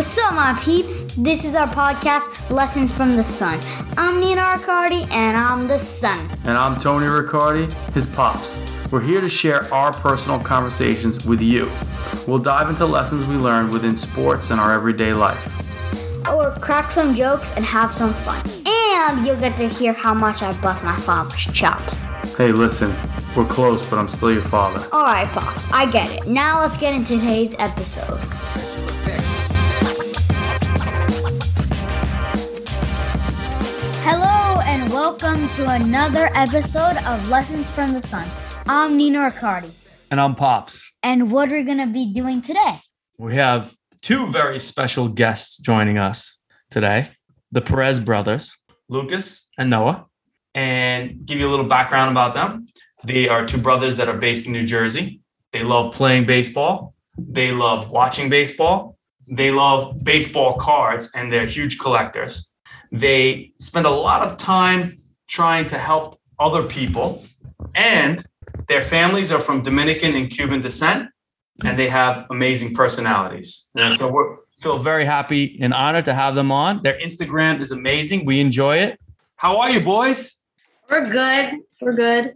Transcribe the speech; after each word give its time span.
What's 0.00 0.16
up, 0.16 0.32
my 0.32 0.58
peeps? 0.62 1.02
This 1.14 1.44
is 1.44 1.54
our 1.54 1.68
podcast, 1.68 2.48
Lessons 2.48 2.90
from 2.90 3.16
the 3.18 3.22
Son. 3.22 3.60
I'm 3.98 4.18
Nino 4.18 4.40
Riccardi, 4.40 5.06
and 5.10 5.36
I'm 5.36 5.68
the 5.68 5.78
son. 5.78 6.26
And 6.44 6.56
I'm 6.56 6.78
Tony 6.78 7.04
Riccardi, 7.04 7.70
his 7.92 8.06
pops. 8.06 8.58
We're 8.90 9.02
here 9.02 9.20
to 9.20 9.28
share 9.28 9.62
our 9.74 9.92
personal 9.92 10.40
conversations 10.40 11.26
with 11.26 11.42
you. 11.42 11.70
We'll 12.26 12.38
dive 12.38 12.70
into 12.70 12.86
lessons 12.86 13.26
we 13.26 13.34
learned 13.34 13.74
within 13.74 13.94
sports 13.94 14.48
and 14.48 14.58
our 14.58 14.72
everyday 14.72 15.12
life. 15.12 15.46
Or 16.30 16.52
crack 16.52 16.90
some 16.90 17.14
jokes 17.14 17.54
and 17.54 17.62
have 17.66 17.92
some 17.92 18.14
fun. 18.14 18.42
And 18.66 19.26
you'll 19.26 19.36
get 19.38 19.58
to 19.58 19.68
hear 19.68 19.92
how 19.92 20.14
much 20.14 20.40
I 20.40 20.58
bust 20.62 20.82
my 20.82 20.96
father's 20.96 21.44
chops. 21.52 22.00
Hey, 22.38 22.52
listen, 22.52 22.96
we're 23.36 23.44
close, 23.44 23.86
but 23.86 23.98
I'm 23.98 24.08
still 24.08 24.32
your 24.32 24.40
father. 24.40 24.82
Alright, 24.96 25.28
Pops, 25.28 25.70
I 25.70 25.90
get 25.90 26.10
it. 26.10 26.26
Now 26.26 26.58
let's 26.60 26.78
get 26.78 26.94
into 26.94 27.18
today's 27.18 27.54
episode. 27.58 28.18
Welcome 35.00 35.48
to 35.56 35.70
another 35.70 36.28
episode 36.34 36.98
of 37.06 37.26
Lessons 37.30 37.70
from 37.70 37.94
the 37.94 38.02
Son. 38.02 38.30
I'm 38.66 38.98
Nino 38.98 39.22
Riccardi. 39.22 39.72
And 40.10 40.20
I'm 40.20 40.34
Pops. 40.34 40.92
And 41.02 41.30
what 41.30 41.50
are 41.50 41.54
we're 41.54 41.64
going 41.64 41.78
to 41.78 41.86
be 41.86 42.12
doing 42.12 42.42
today? 42.42 42.82
We 43.18 43.34
have 43.36 43.74
two 44.02 44.26
very 44.26 44.60
special 44.60 45.08
guests 45.08 45.56
joining 45.56 45.96
us 45.96 46.38
today 46.68 47.12
the 47.50 47.62
Perez 47.62 47.98
brothers, 47.98 48.54
Lucas 48.90 49.48
and 49.56 49.70
Noah. 49.70 50.04
And 50.54 51.24
give 51.24 51.38
you 51.38 51.48
a 51.48 51.50
little 51.50 51.64
background 51.64 52.10
about 52.10 52.34
them. 52.34 52.66
They 53.02 53.26
are 53.26 53.46
two 53.46 53.56
brothers 53.56 53.96
that 53.96 54.06
are 54.06 54.18
based 54.18 54.44
in 54.44 54.52
New 54.52 54.66
Jersey. 54.66 55.22
They 55.52 55.62
love 55.62 55.94
playing 55.94 56.26
baseball, 56.26 56.94
they 57.16 57.52
love 57.52 57.88
watching 57.88 58.28
baseball, 58.28 58.98
they 59.32 59.50
love 59.50 60.04
baseball 60.04 60.58
cards, 60.58 61.10
and 61.14 61.32
they're 61.32 61.46
huge 61.46 61.78
collectors. 61.78 62.49
They 62.92 63.52
spend 63.58 63.86
a 63.86 63.90
lot 63.90 64.22
of 64.22 64.36
time 64.36 64.96
trying 65.28 65.66
to 65.66 65.78
help 65.78 66.20
other 66.38 66.64
people, 66.64 67.24
and 67.74 68.24
their 68.68 68.82
families 68.82 69.30
are 69.30 69.40
from 69.40 69.62
Dominican 69.62 70.14
and 70.14 70.30
Cuban 70.30 70.60
descent, 70.60 71.08
and 71.64 71.78
they 71.78 71.88
have 71.88 72.26
amazing 72.30 72.74
personalities. 72.74 73.68
And 73.74 73.94
so 73.94 74.10
we 74.10 74.22
feel 74.58 74.78
very 74.78 75.04
happy 75.04 75.58
and 75.60 75.72
honored 75.72 76.04
to 76.06 76.14
have 76.14 76.34
them 76.34 76.50
on. 76.50 76.82
Their 76.82 76.98
Instagram 76.98 77.60
is 77.60 77.70
amazing. 77.70 78.24
We 78.24 78.40
enjoy 78.40 78.78
it. 78.78 78.98
How 79.36 79.58
are 79.60 79.70
you, 79.70 79.80
boys? 79.80 80.40
We're 80.88 81.08
good. 81.08 81.60
We're 81.80 81.94
good. 81.94 82.32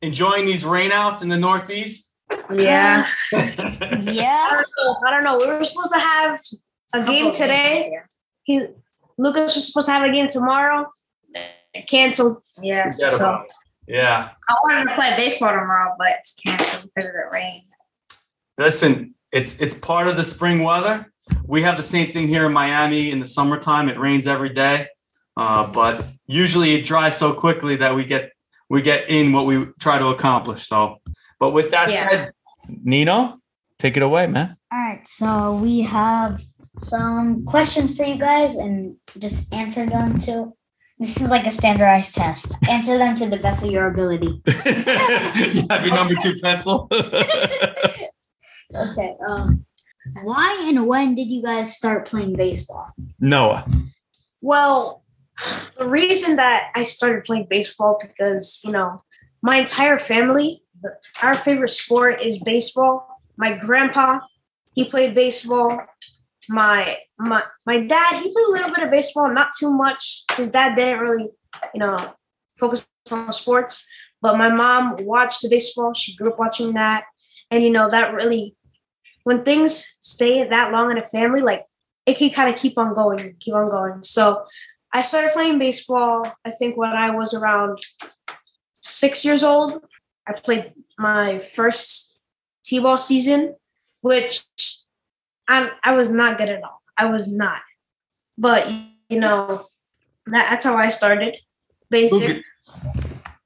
Enjoying 0.00 0.46
these 0.46 0.62
rainouts 0.62 1.22
in 1.22 1.28
the 1.28 1.36
Northeast? 1.36 2.14
Yeah. 2.52 3.06
Yeah. 4.00 4.62
I 5.06 5.10
don't 5.10 5.24
know. 5.24 5.38
We 5.38 5.46
were 5.46 5.64
supposed 5.64 5.92
to 5.92 5.98
have 5.98 6.40
a 6.94 7.02
game 7.02 7.32
today. 7.32 7.98
He 8.44 8.66
Lucas 9.18 9.54
was 9.54 9.66
supposed 9.66 9.88
to 9.88 9.92
have 9.92 10.08
a 10.08 10.12
game 10.12 10.28
tomorrow. 10.28 10.86
Canceled. 11.88 12.42
Yeah, 12.62 12.90
so. 12.90 13.44
Yeah. 13.86 14.30
I 14.48 14.54
wanted 14.64 14.88
to 14.88 14.94
play 14.94 15.14
baseball 15.16 15.50
tomorrow, 15.50 15.94
but 15.98 16.08
it's 16.18 16.34
canceled 16.34 16.90
because 16.94 17.08
of 17.08 17.14
the 17.14 17.28
rain. 17.32 17.62
Listen, 18.56 19.14
it's 19.32 19.60
it's 19.60 19.74
part 19.74 20.08
of 20.08 20.16
the 20.16 20.24
spring 20.24 20.62
weather. 20.62 21.12
We 21.44 21.62
have 21.62 21.76
the 21.76 21.82
same 21.82 22.10
thing 22.10 22.28
here 22.28 22.46
in 22.46 22.52
Miami 22.52 23.10
in 23.10 23.20
the 23.20 23.26
summertime. 23.26 23.88
It 23.88 23.98
rains 23.98 24.26
every 24.26 24.48
day, 24.48 24.88
uh, 25.36 25.70
but 25.72 26.04
usually 26.26 26.74
it 26.74 26.84
dries 26.84 27.16
so 27.16 27.32
quickly 27.32 27.76
that 27.76 27.94
we 27.94 28.04
get 28.04 28.32
we 28.68 28.82
get 28.82 29.08
in 29.08 29.32
what 29.32 29.46
we 29.46 29.66
try 29.78 29.98
to 29.98 30.08
accomplish. 30.08 30.66
So, 30.66 31.00
but 31.38 31.50
with 31.50 31.70
that 31.70 31.90
Yeah. 31.90 32.08
said, 32.08 32.32
Nino, 32.82 33.38
take 33.78 33.96
it 33.96 34.02
away, 34.02 34.26
man. 34.26 34.56
All 34.72 34.78
right, 34.78 35.06
so 35.06 35.54
we 35.54 35.82
have 35.82 36.42
some 36.78 37.44
questions 37.44 37.96
for 37.96 38.04
you 38.04 38.18
guys 38.18 38.56
and 38.56 38.96
just 39.18 39.52
answer 39.52 39.86
them 39.86 40.18
to. 40.20 40.52
This 40.98 41.20
is 41.20 41.30
like 41.30 41.46
a 41.46 41.52
standardized 41.52 42.14
test. 42.14 42.52
Answer 42.68 42.98
them 42.98 43.14
to 43.16 43.28
the 43.28 43.38
best 43.38 43.62
of 43.62 43.70
your 43.70 43.86
ability. 43.86 44.42
you 44.46 45.66
have 45.70 45.86
your 45.86 45.94
number 45.94 46.14
two 46.20 46.34
pencil. 46.42 46.90
Okay. 48.92 49.16
Um, 49.26 49.64
why 50.22 50.66
and 50.68 50.86
when 50.86 51.14
did 51.14 51.28
you 51.28 51.42
guys 51.42 51.76
start 51.76 52.06
playing 52.06 52.36
baseball? 52.36 52.88
Noah. 53.20 53.66
Well, 54.40 55.04
the 55.76 55.86
reason 55.86 56.36
that 56.36 56.70
I 56.74 56.82
started 56.82 57.24
playing 57.24 57.46
baseball 57.48 57.98
because 58.00 58.60
you 58.64 58.72
know 58.72 59.02
my 59.42 59.56
entire 59.56 59.98
family, 59.98 60.62
our 61.22 61.34
favorite 61.34 61.70
sport 61.70 62.20
is 62.20 62.42
baseball. 62.42 63.22
My 63.36 63.52
grandpa, 63.52 64.20
he 64.74 64.84
played 64.84 65.14
baseball. 65.14 65.86
My 66.48 66.98
my 67.18 67.42
my 67.66 67.80
dad, 67.80 68.22
he 68.22 68.32
played 68.32 68.46
a 68.46 68.50
little 68.50 68.74
bit 68.74 68.84
of 68.84 68.90
baseball, 68.90 69.32
not 69.32 69.50
too 69.58 69.70
much. 69.70 70.24
His 70.36 70.50
dad 70.50 70.76
didn't 70.76 71.00
really, 71.00 71.28
you 71.74 71.80
know, 71.80 71.96
focus 72.56 72.86
on 73.10 73.32
sports. 73.32 73.86
But 74.20 74.36
my 74.36 74.48
mom 74.48 74.96
watched 75.00 75.42
the 75.42 75.48
baseball. 75.48 75.94
She 75.94 76.16
grew 76.16 76.32
up 76.32 76.38
watching 76.38 76.72
that, 76.72 77.04
and 77.50 77.62
you 77.62 77.70
know 77.70 77.88
that 77.90 78.14
really, 78.14 78.56
when 79.24 79.44
things 79.44 79.98
stay 80.00 80.48
that 80.48 80.72
long 80.72 80.90
in 80.90 80.98
a 80.98 81.08
family, 81.08 81.40
like 81.40 81.64
it 82.06 82.16
can 82.16 82.30
kind 82.30 82.52
of 82.52 82.60
keep 82.60 82.78
on 82.78 82.94
going, 82.94 83.36
keep 83.38 83.54
on 83.54 83.70
going. 83.70 84.02
So 84.02 84.44
I 84.92 85.02
started 85.02 85.32
playing 85.32 85.58
baseball, 85.58 86.26
I 86.44 86.50
think 86.50 86.76
when 86.76 86.90
I 86.90 87.10
was 87.10 87.34
around 87.34 87.78
six 88.80 89.24
years 89.24 89.44
old. 89.44 89.82
I 90.26 90.32
played 90.32 90.72
my 90.98 91.38
first 91.38 92.18
T 92.64 92.78
ball 92.78 92.98
season, 92.98 93.56
which 94.00 94.44
I, 95.48 95.70
I 95.82 95.92
was 95.92 96.10
not 96.10 96.38
good 96.38 96.50
at 96.50 96.62
all. 96.62 96.82
I 96.96 97.06
was 97.06 97.32
not. 97.32 97.60
But, 98.36 98.68
you 99.08 99.18
know, 99.18 99.62
that, 100.26 100.50
that's 100.50 100.64
how 100.64 100.76
I 100.76 100.90
started. 100.90 101.36
Basic. 101.90 102.44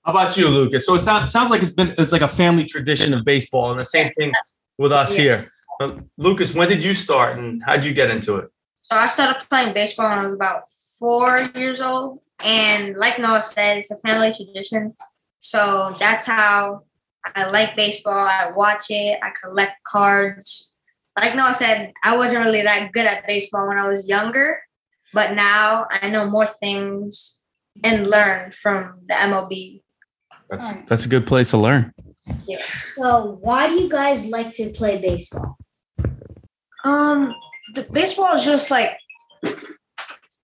How 0.04 0.10
about 0.10 0.36
you, 0.36 0.48
Lucas? 0.48 0.84
So 0.84 0.94
it 0.94 1.00
sounds 1.00 1.30
sounds 1.30 1.50
like 1.50 1.62
it's 1.62 1.70
been 1.70 1.94
it's 1.96 2.10
like 2.10 2.22
a 2.22 2.28
family 2.28 2.64
tradition 2.64 3.14
of 3.14 3.24
baseball, 3.24 3.70
and 3.70 3.80
the 3.80 3.84
same 3.84 4.12
thing 4.14 4.32
with 4.76 4.90
us 4.90 5.16
Yeah. 5.16 5.22
here. 5.22 5.52
Uh, 5.80 5.92
Lucas, 6.16 6.54
when 6.54 6.68
did 6.68 6.82
you 6.82 6.92
start, 6.92 7.38
and 7.38 7.62
how 7.62 7.76
did 7.76 7.84
you 7.84 7.94
get 7.94 8.10
into 8.10 8.36
it? 8.36 8.50
So 8.80 8.96
I 8.96 9.06
started 9.06 9.46
playing 9.48 9.74
baseball 9.74 10.08
when 10.08 10.18
I 10.18 10.24
was 10.26 10.34
about 10.34 10.62
four 10.98 11.50
years 11.54 11.80
old. 11.80 12.18
And 12.44 12.96
like 12.96 13.18
Noah 13.20 13.44
said, 13.44 13.78
it's 13.78 13.92
a 13.92 13.96
family 13.98 14.32
tradition. 14.32 14.94
So 15.40 15.94
that's 15.98 16.26
how 16.26 16.82
I 17.36 17.48
like 17.50 17.76
baseball. 17.76 18.26
I 18.26 18.50
watch 18.50 18.86
it, 18.90 19.20
I 19.22 19.30
collect 19.40 19.84
cards. 19.84 20.71
Like 21.18 21.36
Noah 21.36 21.54
said, 21.54 21.92
I 22.02 22.16
wasn't 22.16 22.44
really 22.44 22.62
that 22.62 22.92
good 22.92 23.06
at 23.06 23.26
baseball 23.26 23.68
when 23.68 23.78
I 23.78 23.86
was 23.86 24.08
younger, 24.08 24.62
but 25.12 25.34
now 25.34 25.86
I 25.90 26.08
know 26.08 26.28
more 26.28 26.46
things 26.46 27.38
and 27.84 28.08
learn 28.08 28.52
from 28.52 29.00
the 29.06 29.14
MLB. 29.14 29.82
That's 30.48 30.74
that's 30.82 31.06
a 31.06 31.08
good 31.08 31.26
place 31.26 31.50
to 31.50 31.58
learn. 31.58 31.92
Yeah. 32.46 32.62
So, 32.96 33.38
why 33.40 33.68
do 33.68 33.74
you 33.74 33.88
guys 33.88 34.26
like 34.26 34.52
to 34.54 34.70
play 34.70 34.98
baseball? 34.98 35.56
Um, 36.84 37.34
the 37.74 37.82
baseball 37.90 38.34
is 38.34 38.44
just 38.44 38.70
like 38.70 38.92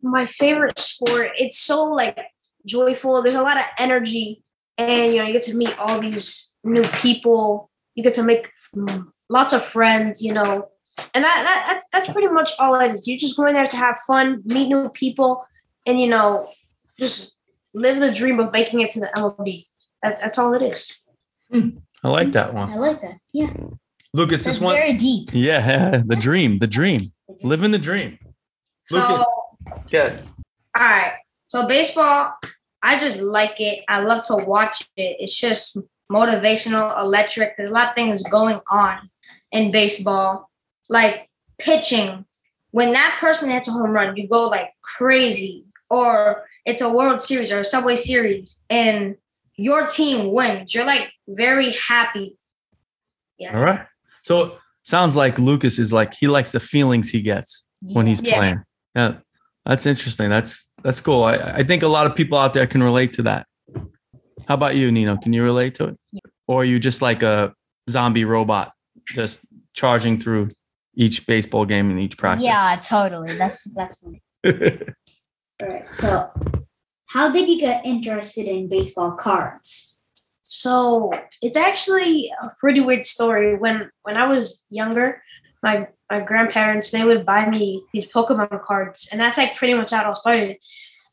my 0.02 0.26
favorite 0.26 0.78
sport. 0.78 1.32
It's 1.38 1.58
so 1.58 1.84
like 1.84 2.18
joyful. 2.66 3.22
There's 3.22 3.34
a 3.34 3.42
lot 3.42 3.56
of 3.56 3.64
energy, 3.78 4.42
and 4.76 5.12
you 5.12 5.18
know 5.18 5.26
you 5.26 5.32
get 5.32 5.42
to 5.44 5.56
meet 5.56 5.78
all 5.78 6.00
these 6.00 6.52
new 6.64 6.82
people. 6.82 7.70
You 7.94 8.02
get 8.02 8.14
to 8.14 8.22
make 8.22 8.50
mm, 8.74 9.06
lots 9.28 9.52
of 9.52 9.62
friends. 9.64 10.22
You 10.22 10.32
know, 10.34 10.68
and 11.14 11.24
that, 11.24 11.42
that 11.42 11.66
that's 11.70 11.86
that's 11.92 12.12
pretty 12.12 12.28
much 12.28 12.50
all 12.58 12.74
it 12.80 12.92
is. 12.92 13.06
You're 13.08 13.18
just 13.18 13.36
going 13.36 13.54
there 13.54 13.66
to 13.66 13.76
have 13.76 13.98
fun, 14.06 14.42
meet 14.44 14.68
new 14.68 14.88
people, 14.90 15.44
and 15.86 16.00
you 16.00 16.06
know, 16.08 16.48
just 16.98 17.32
live 17.74 18.00
the 18.00 18.12
dream 18.12 18.40
of 18.40 18.52
making 18.52 18.80
it 18.80 18.90
to 18.90 19.00
the 19.00 19.10
MLB. 19.16 19.64
That's 20.02 20.18
that's 20.18 20.38
all 20.38 20.54
it 20.54 20.62
is. 20.62 20.96
Hmm. 21.50 21.70
I 22.04 22.08
like 22.10 22.32
that 22.32 22.54
one, 22.54 22.70
I 22.72 22.76
like 22.76 23.00
that. 23.02 23.18
Yeah, 23.32 23.52
Lucas. 24.12 24.44
that's 24.44 24.58
This 24.58 24.64
one, 24.64 24.76
very 24.76 24.92
deep. 24.94 25.30
yeah, 25.32 26.00
the 26.04 26.14
dream, 26.16 26.58
the 26.58 26.66
dream, 26.68 27.10
living 27.42 27.72
the 27.72 27.78
dream. 27.78 28.18
So, 28.82 28.96
Lucas. 28.98 29.10
all 29.10 29.58
Good. 29.90 30.22
right. 30.76 31.16
So 31.46 31.66
baseball, 31.66 32.34
I 32.82 33.00
just 33.00 33.20
like 33.20 33.60
it. 33.60 33.82
I 33.88 34.00
love 34.00 34.24
to 34.26 34.36
watch 34.36 34.82
it. 34.96 35.16
It's 35.18 35.36
just 35.36 35.78
motivational, 36.12 36.98
electric. 37.00 37.56
There's 37.56 37.70
a 37.70 37.74
lot 37.74 37.88
of 37.90 37.94
things 37.94 38.22
going 38.24 38.60
on 38.70 39.10
in 39.52 39.70
baseball, 39.70 40.50
like 40.88 41.28
pitching. 41.58 42.24
When 42.70 42.92
that 42.92 43.16
person 43.20 43.50
hits 43.50 43.68
a 43.68 43.72
home 43.72 43.90
run, 43.90 44.16
you 44.16 44.28
go 44.28 44.48
like 44.48 44.70
crazy. 44.82 45.64
Or 45.90 46.44
it's 46.66 46.82
a 46.82 46.92
World 46.92 47.22
Series 47.22 47.50
or 47.50 47.60
a 47.60 47.64
Subway 47.64 47.96
Series, 47.96 48.58
and 48.68 49.16
your 49.56 49.86
team 49.86 50.32
wins. 50.32 50.74
You're 50.74 50.84
like 50.84 51.10
very 51.26 51.70
happy. 51.70 52.36
Yeah. 53.38 53.56
All 53.56 53.64
right. 53.64 53.86
So 54.22 54.58
sounds 54.82 55.16
like 55.16 55.38
Lucas 55.38 55.78
is 55.78 55.92
like 55.92 56.12
he 56.14 56.26
likes 56.28 56.52
the 56.52 56.60
feelings 56.60 57.10
he 57.10 57.22
gets 57.22 57.66
when 57.80 58.06
he's 58.06 58.20
Yeah. 58.20 58.36
playing. 58.38 58.62
Yeah, 58.94 59.14
that's 59.64 59.86
interesting. 59.86 60.28
That's 60.28 60.70
that's 60.82 61.00
cool. 61.00 61.24
I, 61.24 61.36
I 61.36 61.62
think 61.62 61.82
a 61.82 61.88
lot 61.88 62.06
of 62.06 62.14
people 62.14 62.36
out 62.36 62.52
there 62.52 62.66
can 62.66 62.82
relate 62.82 63.14
to 63.14 63.22
that. 63.22 63.46
How 64.46 64.54
about 64.54 64.76
you, 64.76 64.92
Nino? 64.92 65.16
Can 65.16 65.32
you 65.32 65.42
relate 65.42 65.74
to 65.76 65.84
it? 65.88 65.98
Or 66.46 66.62
are 66.62 66.64
you 66.64 66.78
just 66.78 67.00
like 67.02 67.22
a 67.22 67.54
zombie 67.88 68.24
robot 68.24 68.72
just 69.14 69.40
charging 69.74 70.18
through 70.20 70.50
each 70.94 71.26
baseball 71.26 71.64
game 71.64 71.90
and 71.90 72.00
each 72.00 72.18
practice. 72.18 72.44
Yeah, 72.44 72.78
totally. 72.82 73.34
That's 73.36 73.62
that's 73.74 74.02
funny. 74.02 74.22
All 75.62 75.68
right. 75.68 75.86
So, 75.86 76.30
how 77.06 77.30
did 77.30 77.48
you 77.48 77.58
get 77.58 77.86
interested 77.86 78.46
in 78.46 78.68
baseball 78.68 79.12
cards? 79.12 79.98
So 80.44 81.12
it's 81.42 81.56
actually 81.56 82.32
a 82.42 82.50
pretty 82.58 82.80
weird 82.80 83.06
story. 83.06 83.56
When 83.56 83.90
when 84.02 84.16
I 84.16 84.26
was 84.26 84.64
younger, 84.70 85.22
my 85.62 85.88
my 86.10 86.20
grandparents 86.20 86.90
they 86.90 87.04
would 87.04 87.26
buy 87.26 87.48
me 87.48 87.84
these 87.92 88.10
Pokemon 88.10 88.62
cards, 88.62 89.08
and 89.12 89.20
that's 89.20 89.38
like 89.38 89.56
pretty 89.56 89.74
much 89.74 89.90
how 89.90 90.00
it 90.00 90.06
all 90.06 90.16
started. 90.16 90.56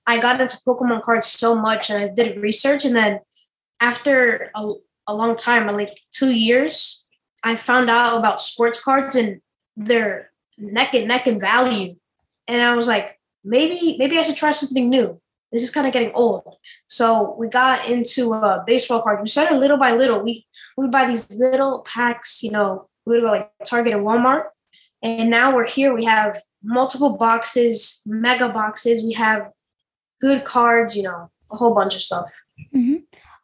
I 0.08 0.20
got 0.20 0.40
into 0.40 0.58
Pokemon 0.68 1.02
cards 1.02 1.28
so 1.28 1.56
much, 1.56 1.90
and 1.90 2.02
I 2.02 2.14
did 2.14 2.42
research, 2.42 2.86
and 2.86 2.96
then 2.96 3.20
after 3.82 4.52
a, 4.56 4.74
a 5.08 5.14
long 5.14 5.36
time, 5.36 5.68
like 5.68 6.00
two 6.12 6.32
years, 6.32 7.05
I 7.46 7.56
found 7.56 7.90
out 7.90 8.18
about 8.18 8.42
sports 8.42 8.82
cards 8.84 9.16
and 9.16 9.40
they're 9.78 10.32
neck 10.58 10.94
and 10.94 11.08
neck 11.08 11.28
in 11.28 11.40
value, 11.40 11.96
and 12.48 12.62
I 12.62 12.76
was 12.76 12.88
like, 12.88 13.20
maybe 13.44 13.96
maybe 13.98 14.18
I 14.18 14.24
should 14.24 14.36
try 14.36 14.52
something 14.52 14.90
new. 14.90 15.22
This 15.52 15.64
is 15.64 15.70
kind 15.70 15.88
of 15.88 15.94
getting 15.94 16.12
old. 16.14 16.58
So 16.88 17.36
we 17.40 17.48
got 17.48 17.88
into 17.88 18.34
uh, 18.34 18.64
baseball 18.66 19.02
cards. 19.02 19.22
We 19.22 19.28
started 19.30 19.58
little 19.58 19.78
by 19.78 19.92
little. 19.94 20.22
We 20.22 20.46
we 20.76 20.88
buy 20.88 21.06
these 21.06 21.30
little 21.40 21.80
packs, 21.80 22.44
you 22.44 22.52
know, 22.52 22.90
we 23.06 23.14
would 23.14 23.22
go 23.22 23.32
like 23.32 23.52
Target 23.64 23.94
and 23.94 24.04
Walmart. 24.04 24.46
And 25.02 25.30
now 25.30 25.56
we're 25.56 25.68
here. 25.68 25.94
We 25.94 26.06
have 26.06 26.38
multiple 26.64 27.16
boxes, 27.16 28.02
mega 28.06 28.50
boxes. 28.50 29.04
We 29.04 29.14
have 29.14 29.52
good 30.20 30.44
cards, 30.44 30.98
you 30.98 31.04
know, 31.04 31.30
a 31.52 31.56
whole 31.56 31.76
bunch 31.76 31.96
of 31.96 32.02
stuff. 32.02 32.34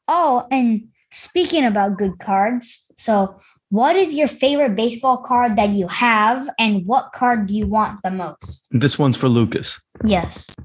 Oh, 0.08 0.48
and 0.50 0.88
speaking 1.12 1.66
about 1.66 1.98
good 1.98 2.18
cards, 2.20 2.92
so 2.98 3.40
what 3.72 3.96
is 3.96 4.14
your 4.14 4.28
favorite 4.28 4.76
baseball 4.76 5.18
card 5.18 5.56
that 5.56 5.70
you 5.70 5.88
have, 5.88 6.50
and 6.60 6.86
what 6.86 7.14
card 7.14 7.48
do 7.48 7.54
you 7.54 7.66
want 7.66 8.02
the 8.04 8.12
most? 8.12 8.68
this 8.72 9.00
one's 9.00 9.16
for 9.16 9.30
Lucas. 9.30 9.82
Yes. 10.04 10.56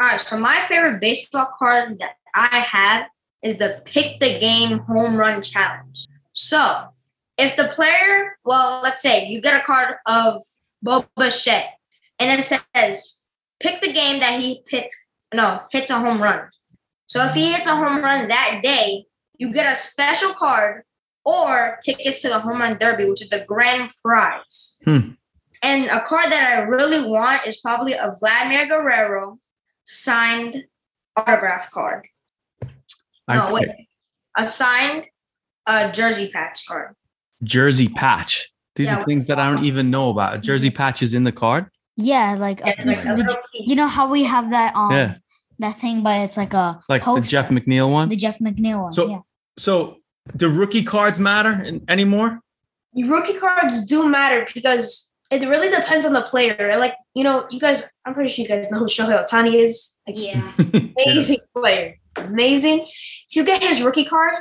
All 0.00 0.06
right, 0.06 0.20
so 0.20 0.38
my 0.38 0.64
favorite 0.68 1.00
baseball 1.00 1.48
card 1.58 1.98
that 1.98 2.14
I 2.34 2.64
have 2.70 3.06
is 3.42 3.58
the 3.58 3.82
Pick 3.84 4.20
the 4.20 4.38
Game 4.38 4.78
Home 4.78 5.16
Run 5.16 5.42
Challenge. 5.42 6.06
So, 6.34 6.88
if 7.36 7.56
the 7.56 7.64
player, 7.68 8.38
well, 8.44 8.80
let's 8.80 9.02
say 9.02 9.26
you 9.26 9.40
get 9.40 9.60
a 9.60 9.64
card 9.64 9.96
of 10.06 10.42
Bo 10.82 11.04
Bichette, 11.16 11.74
and 12.20 12.38
it 12.38 12.44
says 12.44 13.22
pick 13.58 13.80
the 13.82 13.92
game 13.92 14.20
that 14.20 14.40
he 14.40 14.62
hits, 14.68 14.94
no, 15.34 15.62
hits 15.72 15.90
a 15.90 15.98
home 15.98 16.22
run. 16.22 16.48
So 17.06 17.24
if 17.24 17.34
he 17.34 17.52
hits 17.52 17.66
a 17.66 17.74
home 17.74 18.02
run 18.02 18.28
that 18.28 18.60
day, 18.62 19.06
you 19.38 19.52
get 19.52 19.70
a 19.70 19.76
special 19.76 20.32
card 20.34 20.84
or 21.26 21.78
tickets 21.84 22.22
to 22.22 22.28
the 22.28 22.38
home 22.38 22.60
run 22.60 22.78
derby, 22.78 23.04
which 23.10 23.20
is 23.20 23.28
the 23.28 23.44
grand 23.46 23.90
prize. 24.02 24.78
Hmm. 24.84 25.10
And 25.62 25.86
a 25.90 26.00
card 26.06 26.30
that 26.30 26.58
I 26.58 26.60
really 26.62 27.10
want 27.10 27.46
is 27.46 27.60
probably 27.60 27.94
a 27.94 28.14
Vladimir 28.20 28.68
Guerrero 28.68 29.38
signed 29.84 30.64
autograph 31.16 31.70
card. 31.70 32.06
I 33.28 33.34
No, 33.36 33.52
wait. 33.52 33.68
A 34.38 34.46
signed 34.46 35.06
uh, 35.66 35.90
jersey 35.92 36.30
patch 36.30 36.64
card. 36.66 36.94
Jersey 37.42 37.88
patch. 37.88 38.52
These 38.76 38.88
Yeah, 38.88 38.98
are 38.98 39.04
things 39.04 39.26
that 39.26 39.38
I 39.38 39.50
don't 39.50 39.64
even 39.64 39.90
know 39.90 40.10
about. 40.10 40.34
A 40.34 40.38
jersey 40.38 40.70
patch 40.70 41.02
is 41.02 41.14
in 41.14 41.24
the 41.24 41.32
card. 41.32 41.66
Yeah, 41.96 42.34
like 42.34 42.60
a 42.60 42.68
Yeah, 42.68 42.84
piece 42.84 43.06
like 43.06 43.14
of 43.14 43.18
a 43.18 43.22
the, 43.22 43.28
little 43.28 43.42
piece. 43.52 43.68
you 43.70 43.74
know 43.76 43.86
how 43.88 44.08
we 44.10 44.22
have 44.24 44.50
that 44.50 44.76
um 44.76 44.92
Yeah, 44.92 45.14
that 45.58 45.78
thing, 45.80 46.02
but 46.02 46.20
it's 46.20 46.36
like 46.36 46.52
a 46.52 46.80
like 46.88 47.02
the. 47.04 47.20
Jeff 47.22 47.48
McNeil 47.48 47.90
one. 47.90 48.10
the 48.10 48.16
Jeff 48.16 48.38
McNeil 48.38 48.82
one. 48.82 48.92
So- 48.92 49.08
yeah. 49.08 49.20
So, 49.58 49.96
do 50.36 50.48
rookie 50.50 50.82
cards 50.82 51.18
matter 51.20 51.52
in, 51.64 51.84
anymore? 51.88 52.40
Rookie 52.94 53.38
cards 53.38 53.84
do 53.84 54.08
matter 54.08 54.46
because 54.54 55.10
it 55.30 55.46
really 55.46 55.68
depends 55.68 56.06
on 56.06 56.12
the 56.12 56.22
player. 56.22 56.76
Like, 56.78 56.94
you 57.14 57.24
know, 57.24 57.46
you 57.50 57.60
guys, 57.60 57.82
I'm 58.04 58.14
pretty 58.14 58.32
sure 58.32 58.42
you 58.44 58.48
guys 58.48 58.70
know 58.70 58.78
who 58.78 58.86
Shohei 58.86 59.24
Ohtani 59.26 59.54
is. 59.54 59.96
Like, 60.06 60.16
Yeah. 60.18 60.42
amazing 61.06 61.38
player. 61.54 61.96
Amazing. 62.16 62.80
If 63.28 63.36
you 63.36 63.44
get 63.44 63.62
his 63.62 63.82
rookie 63.82 64.04
card, 64.04 64.34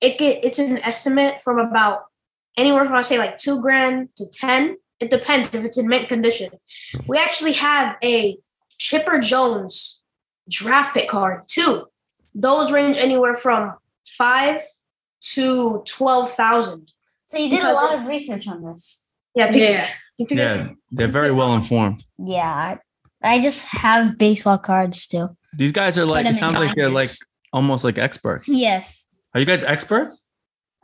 it 0.00 0.16
get 0.16 0.44
it's 0.44 0.58
an 0.58 0.78
estimate 0.78 1.42
from 1.42 1.58
about 1.58 2.04
anywhere 2.56 2.84
from 2.84 2.94
I 2.94 3.02
say 3.02 3.18
like 3.18 3.36
two 3.36 3.60
grand 3.60 4.08
to 4.16 4.26
ten. 4.28 4.76
It 5.00 5.10
depends 5.10 5.52
if 5.54 5.64
it's 5.64 5.76
in 5.76 5.88
mint 5.88 6.08
condition. 6.08 6.50
We 7.06 7.18
actually 7.18 7.52
have 7.54 7.96
a 8.02 8.38
Chipper 8.78 9.18
Jones 9.18 10.02
draft 10.48 10.94
pick 10.94 11.08
card 11.08 11.42
too. 11.48 11.86
Those 12.34 12.70
range 12.72 12.96
anywhere 12.96 13.34
from 13.34 13.74
five 14.06 14.62
to 15.34 15.82
twelve 15.86 16.30
thousand. 16.32 16.92
So 17.26 17.38
you 17.38 17.50
did 17.50 17.62
a 17.64 17.72
lot 17.72 17.98
of 17.98 18.06
research 18.06 18.46
on 18.48 18.62
this. 18.62 19.04
Yeah, 19.34 19.50
Yeah. 19.54 19.88
If 20.18 20.30
you 20.30 20.36
guys- 20.36 20.56
Yeah, 20.64 20.70
they're 20.90 21.06
very 21.08 21.30
well 21.30 21.54
informed. 21.54 22.04
Yeah. 22.18 22.76
I, 23.22 23.34
I 23.34 23.40
just 23.40 23.66
have 23.66 24.18
baseball 24.18 24.58
cards 24.58 25.06
too. 25.06 25.28
These 25.56 25.72
guys 25.72 25.96
are 25.98 26.06
like. 26.06 26.26
It 26.26 26.34
sounds 26.34 26.54
like 26.54 26.74
they're 26.74 26.90
like 26.90 27.10
almost 27.52 27.84
like 27.84 27.98
experts. 27.98 28.48
Yes. 28.48 29.08
Are 29.34 29.40
you 29.40 29.46
guys 29.46 29.62
experts? 29.62 30.26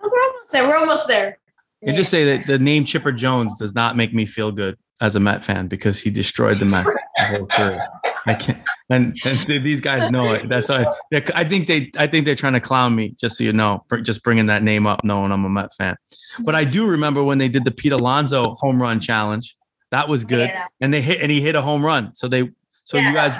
Oh, 0.02 0.08
we're 0.12 0.22
almost 0.22 0.52
there. 0.52 0.68
We're 0.68 0.76
almost 0.76 1.08
there. 1.08 1.38
You 1.82 1.92
just 1.94 2.10
say 2.10 2.36
that 2.36 2.46
the 2.46 2.58
name 2.58 2.84
Chipper 2.84 3.12
Jones 3.12 3.58
does 3.58 3.74
not 3.74 3.96
make 3.96 4.14
me 4.14 4.24
feel 4.24 4.50
good 4.52 4.78
as 5.00 5.16
a 5.16 5.20
Met 5.20 5.44
fan 5.44 5.66
because 5.66 5.98
he 5.98 6.10
destroyed 6.10 6.58
the 6.58 6.64
Mets 6.64 6.88
the 7.18 7.24
whole 7.26 7.46
career. 7.46 7.86
I 8.26 8.34
can't, 8.34 8.62
and, 8.88 9.18
and 9.24 9.64
these 9.64 9.80
guys 9.80 10.10
know 10.10 10.32
it. 10.32 10.48
That's 10.48 10.68
why 10.68 10.86
I 11.34 11.44
think 11.44 11.66
they, 11.66 11.90
I 11.98 12.06
think 12.06 12.24
they're 12.24 12.34
trying 12.34 12.54
to 12.54 12.60
clown 12.60 12.94
me. 12.94 13.14
Just 13.20 13.36
so 13.36 13.44
you 13.44 13.52
know, 13.52 13.84
for 13.88 14.00
just 14.00 14.22
bringing 14.22 14.46
that 14.46 14.62
name 14.62 14.86
up, 14.86 15.04
knowing 15.04 15.30
I'm 15.30 15.44
a 15.44 15.50
Met 15.50 15.74
fan. 15.74 15.96
But 16.40 16.54
I 16.54 16.64
do 16.64 16.86
remember 16.86 17.22
when 17.22 17.38
they 17.38 17.48
did 17.48 17.64
the 17.64 17.70
Pete 17.70 17.92
Alonso 17.92 18.54
home 18.54 18.80
run 18.80 19.00
challenge. 19.00 19.56
That 19.90 20.08
was 20.08 20.24
good, 20.24 20.48
Yeah. 20.48 20.66
and 20.80 20.92
they 20.92 21.02
hit, 21.02 21.20
and 21.20 21.30
he 21.30 21.40
hit 21.40 21.54
a 21.54 21.62
home 21.62 21.84
run. 21.84 22.14
So 22.14 22.26
they, 22.28 22.50
so 22.84 22.96
you 22.96 23.12
guys, 23.12 23.38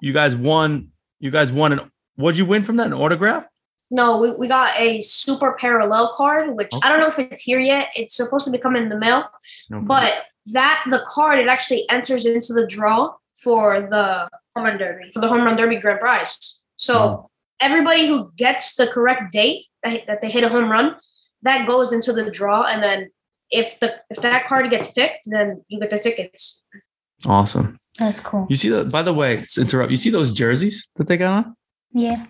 you 0.00 0.12
guys 0.12 0.36
won. 0.36 0.88
You 1.20 1.30
guys 1.30 1.52
won 1.52 1.72
an. 1.72 1.90
What'd 2.16 2.36
you 2.36 2.46
win 2.46 2.64
from 2.64 2.76
that? 2.76 2.88
An 2.88 2.92
autograph? 2.92 3.46
No, 3.90 4.18
we, 4.18 4.30
we 4.32 4.48
got 4.48 4.78
a 4.78 5.00
super 5.00 5.52
parallel 5.58 6.12
card, 6.14 6.56
which 6.56 6.70
oh. 6.72 6.80
I 6.82 6.88
don't 6.88 7.00
know 7.00 7.08
if 7.08 7.18
it's 7.18 7.42
here 7.42 7.58
yet. 7.58 7.88
It's 7.94 8.16
supposed 8.16 8.44
to 8.44 8.50
be 8.50 8.58
coming 8.58 8.82
in 8.82 8.88
the 8.88 8.98
mail, 8.98 9.28
No. 9.68 9.80
but 9.80 10.24
that 10.52 10.84
the 10.90 11.04
card 11.06 11.38
it 11.38 11.48
actually 11.48 11.88
enters 11.90 12.24
into 12.24 12.52
the 12.52 12.66
draw 12.66 13.12
for 13.42 13.80
the 13.82 14.28
Home 14.56 14.64
run 14.66 14.78
derby. 14.78 15.10
for 15.12 15.20
the 15.20 15.28
home 15.28 15.44
run 15.44 15.56
derby 15.56 15.76
grand 15.76 16.00
prize. 16.00 16.60
So 16.76 16.94
hmm. 17.16 17.26
everybody 17.60 18.06
who 18.06 18.32
gets 18.36 18.74
the 18.76 18.86
correct 18.86 19.32
date 19.32 19.66
that, 19.84 20.06
that 20.06 20.20
they 20.22 20.30
hit 20.30 20.44
a 20.44 20.48
home 20.48 20.70
run, 20.70 20.96
that 21.42 21.66
goes 21.66 21.92
into 21.92 22.12
the 22.12 22.30
draw, 22.30 22.64
and 22.64 22.82
then 22.82 23.10
if 23.50 23.78
the 23.80 23.96
if 24.10 24.20
that 24.22 24.44
card 24.44 24.70
gets 24.70 24.90
picked, 24.92 25.26
then 25.26 25.64
you 25.68 25.80
get 25.80 25.90
the 25.90 25.98
tickets. 25.98 26.62
awesome. 27.26 27.78
That's 27.98 28.20
cool. 28.20 28.46
You 28.48 28.56
see 28.56 28.68
that? 28.70 28.90
By 28.90 29.02
the 29.02 29.12
way, 29.12 29.42
to 29.54 29.60
interrupt. 29.60 29.90
You 29.90 29.96
see 29.96 30.10
those 30.10 30.32
jerseys 30.32 30.88
that 30.96 31.06
they 31.06 31.16
got 31.16 31.32
on? 31.32 31.56
Yeah. 31.92 32.26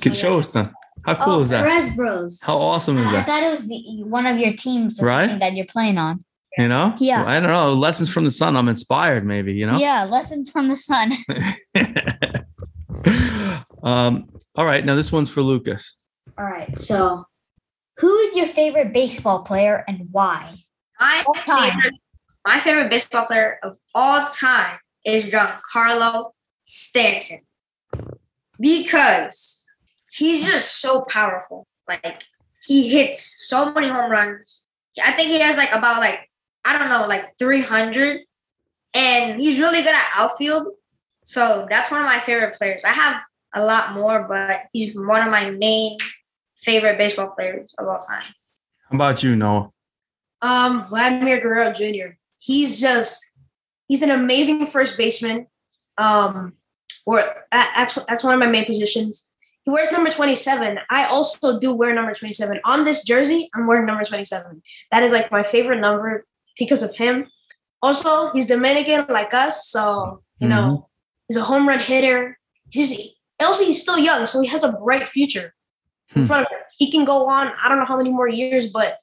Can 0.00 0.12
show 0.12 0.38
us 0.38 0.50
them. 0.50 0.72
How 1.04 1.14
cool 1.14 1.34
oh, 1.34 1.40
is 1.40 1.48
that? 1.48 1.64
Perez 1.66 1.94
Bros. 1.96 2.40
How 2.42 2.58
awesome 2.58 2.98
is 2.98 3.08
I 3.08 3.12
that? 3.12 3.26
thought 3.26 3.42
it 3.42 3.50
was 3.50 3.66
the, 3.66 4.04
one 4.04 4.26
of 4.26 4.38
your 4.38 4.52
teams 4.52 5.00
or 5.00 5.06
Right? 5.06 5.22
something 5.30 5.38
that 5.40 5.54
you're 5.56 5.66
playing 5.66 5.96
on. 5.98 6.24
You 6.58 6.68
know? 6.68 6.94
Yeah. 6.98 7.24
I 7.24 7.40
don't 7.40 7.48
know. 7.48 7.72
Lessons 7.72 8.12
from 8.12 8.24
the 8.24 8.30
son. 8.30 8.56
I'm 8.56 8.68
inspired, 8.68 9.24
maybe, 9.24 9.54
you 9.54 9.66
know? 9.66 9.78
Yeah, 9.78 10.04
lessons 10.04 10.50
from 10.50 10.68
the 10.68 10.76
son. 10.76 11.12
um, 13.82 14.24
all 14.56 14.64
right. 14.64 14.84
Now 14.84 14.96
this 14.96 15.12
one's 15.12 15.30
for 15.30 15.42
Lucas. 15.42 15.96
All 16.36 16.44
right. 16.44 16.78
So, 16.78 17.24
who 17.98 18.16
is 18.18 18.36
your 18.36 18.46
favorite 18.46 18.92
baseball 18.92 19.42
player 19.42 19.84
and 19.86 20.08
why? 20.10 20.56
My 20.98 21.22
All 21.26 21.34
time. 21.34 21.72
favorite, 21.72 21.94
my 22.46 22.60
favorite 22.60 22.90
baseball 22.90 23.26
player 23.26 23.58
of 23.62 23.76
all 23.94 24.26
time 24.26 24.78
is 25.04 25.26
Giancarlo 25.26 26.30
Stanton 26.64 27.40
because 28.58 29.66
he's 30.12 30.46
just 30.46 30.80
so 30.80 31.02
powerful. 31.02 31.66
Like 31.88 32.24
he 32.66 32.88
hits 32.88 33.48
so 33.48 33.72
many 33.72 33.88
home 33.88 34.10
runs. 34.10 34.66
I 35.02 35.12
think 35.12 35.28
he 35.28 35.40
has 35.40 35.56
like 35.56 35.72
about 35.72 35.98
like 35.98 36.29
I 36.64 36.78
don't 36.78 36.88
know 36.88 37.06
like 37.08 37.38
three 37.38 37.62
hundred, 37.62 38.22
and 38.94 39.40
he's 39.40 39.58
really 39.58 39.82
good 39.82 39.94
at 39.94 40.10
outfield. 40.16 40.68
So 41.24 41.66
that's 41.70 41.90
one 41.90 42.00
of 42.00 42.06
my 42.06 42.18
favorite 42.18 42.54
players. 42.54 42.82
I 42.84 42.92
have 42.92 43.22
a 43.54 43.64
lot 43.64 43.94
more, 43.94 44.26
but 44.28 44.62
he's 44.72 44.96
one 44.96 45.22
of 45.22 45.30
my 45.30 45.50
main 45.50 45.98
favorite 46.56 46.98
baseball 46.98 47.28
players 47.28 47.72
of 47.78 47.86
all 47.86 47.98
time. 47.98 48.24
How 48.90 48.96
about 48.96 49.22
you, 49.22 49.36
Noah? 49.36 49.70
Um, 50.42 50.86
Vladimir 50.86 51.40
Guerrero 51.40 51.72
Jr. 51.72 52.14
He's 52.38 52.80
just 52.80 53.32
he's 53.88 54.02
an 54.02 54.10
amazing 54.10 54.66
first 54.66 54.96
baseman. 54.96 55.46
Um, 55.98 56.54
or 57.06 57.22
that's 57.50 57.98
that's 58.08 58.24
one 58.24 58.34
of 58.34 58.40
my 58.40 58.46
main 58.46 58.64
positions. 58.64 59.30
He 59.64 59.70
wears 59.70 59.92
number 59.92 60.10
27. 60.10 60.78
I 60.90 61.04
also 61.04 61.58
do 61.58 61.74
wear 61.74 61.92
number 61.92 62.14
27. 62.14 62.60
On 62.64 62.84
this 62.84 63.04
jersey, 63.04 63.50
I'm 63.54 63.66
wearing 63.66 63.84
number 63.84 64.04
27. 64.04 64.62
That 64.90 65.02
is 65.02 65.12
like 65.12 65.30
my 65.30 65.42
favorite 65.42 65.80
number 65.80 66.24
because 66.60 66.82
of 66.84 66.94
him. 66.94 67.26
Also, 67.82 68.30
he's 68.32 68.46
Dominican 68.46 69.06
like 69.08 69.32
us, 69.34 69.66
so 69.66 70.22
you 70.38 70.46
know, 70.48 70.88
he's 71.26 71.36
a 71.36 71.42
home 71.42 71.66
run 71.66 71.80
hitter. 71.80 72.36
He's 72.70 72.90
also 73.40 73.64
he's 73.64 73.80
still 73.82 73.98
young, 73.98 74.26
so 74.28 74.40
he 74.40 74.48
has 74.48 74.62
a 74.62 74.70
bright 74.70 75.08
future 75.08 75.54
in 76.14 76.22
Hmm. 76.22 76.26
front 76.28 76.42
of 76.46 76.52
him. 76.52 76.58
He 76.76 76.90
can 76.90 77.04
go 77.04 77.26
on, 77.28 77.44
I 77.62 77.68
don't 77.68 77.78
know 77.80 77.84
how 77.92 77.96
many 77.96 78.10
more 78.10 78.28
years, 78.28 78.68
but 78.68 78.98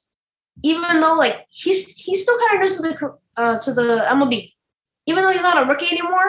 even 0.62 1.00
though 1.00 1.14
like 1.14 1.36
he's 1.50 1.94
he's 1.96 2.22
still 2.22 2.38
kind 2.42 2.52
of 2.54 2.58
new 2.64 2.72
to 2.76 2.82
the 2.82 2.94
uh, 3.42 3.58
to 3.64 3.70
the 3.78 3.86
MLB, 4.16 4.34
even 5.06 5.22
though 5.22 5.30
he's 5.36 5.42
not 5.50 5.60
a 5.62 5.64
rookie 5.70 5.90
anymore, 5.96 6.28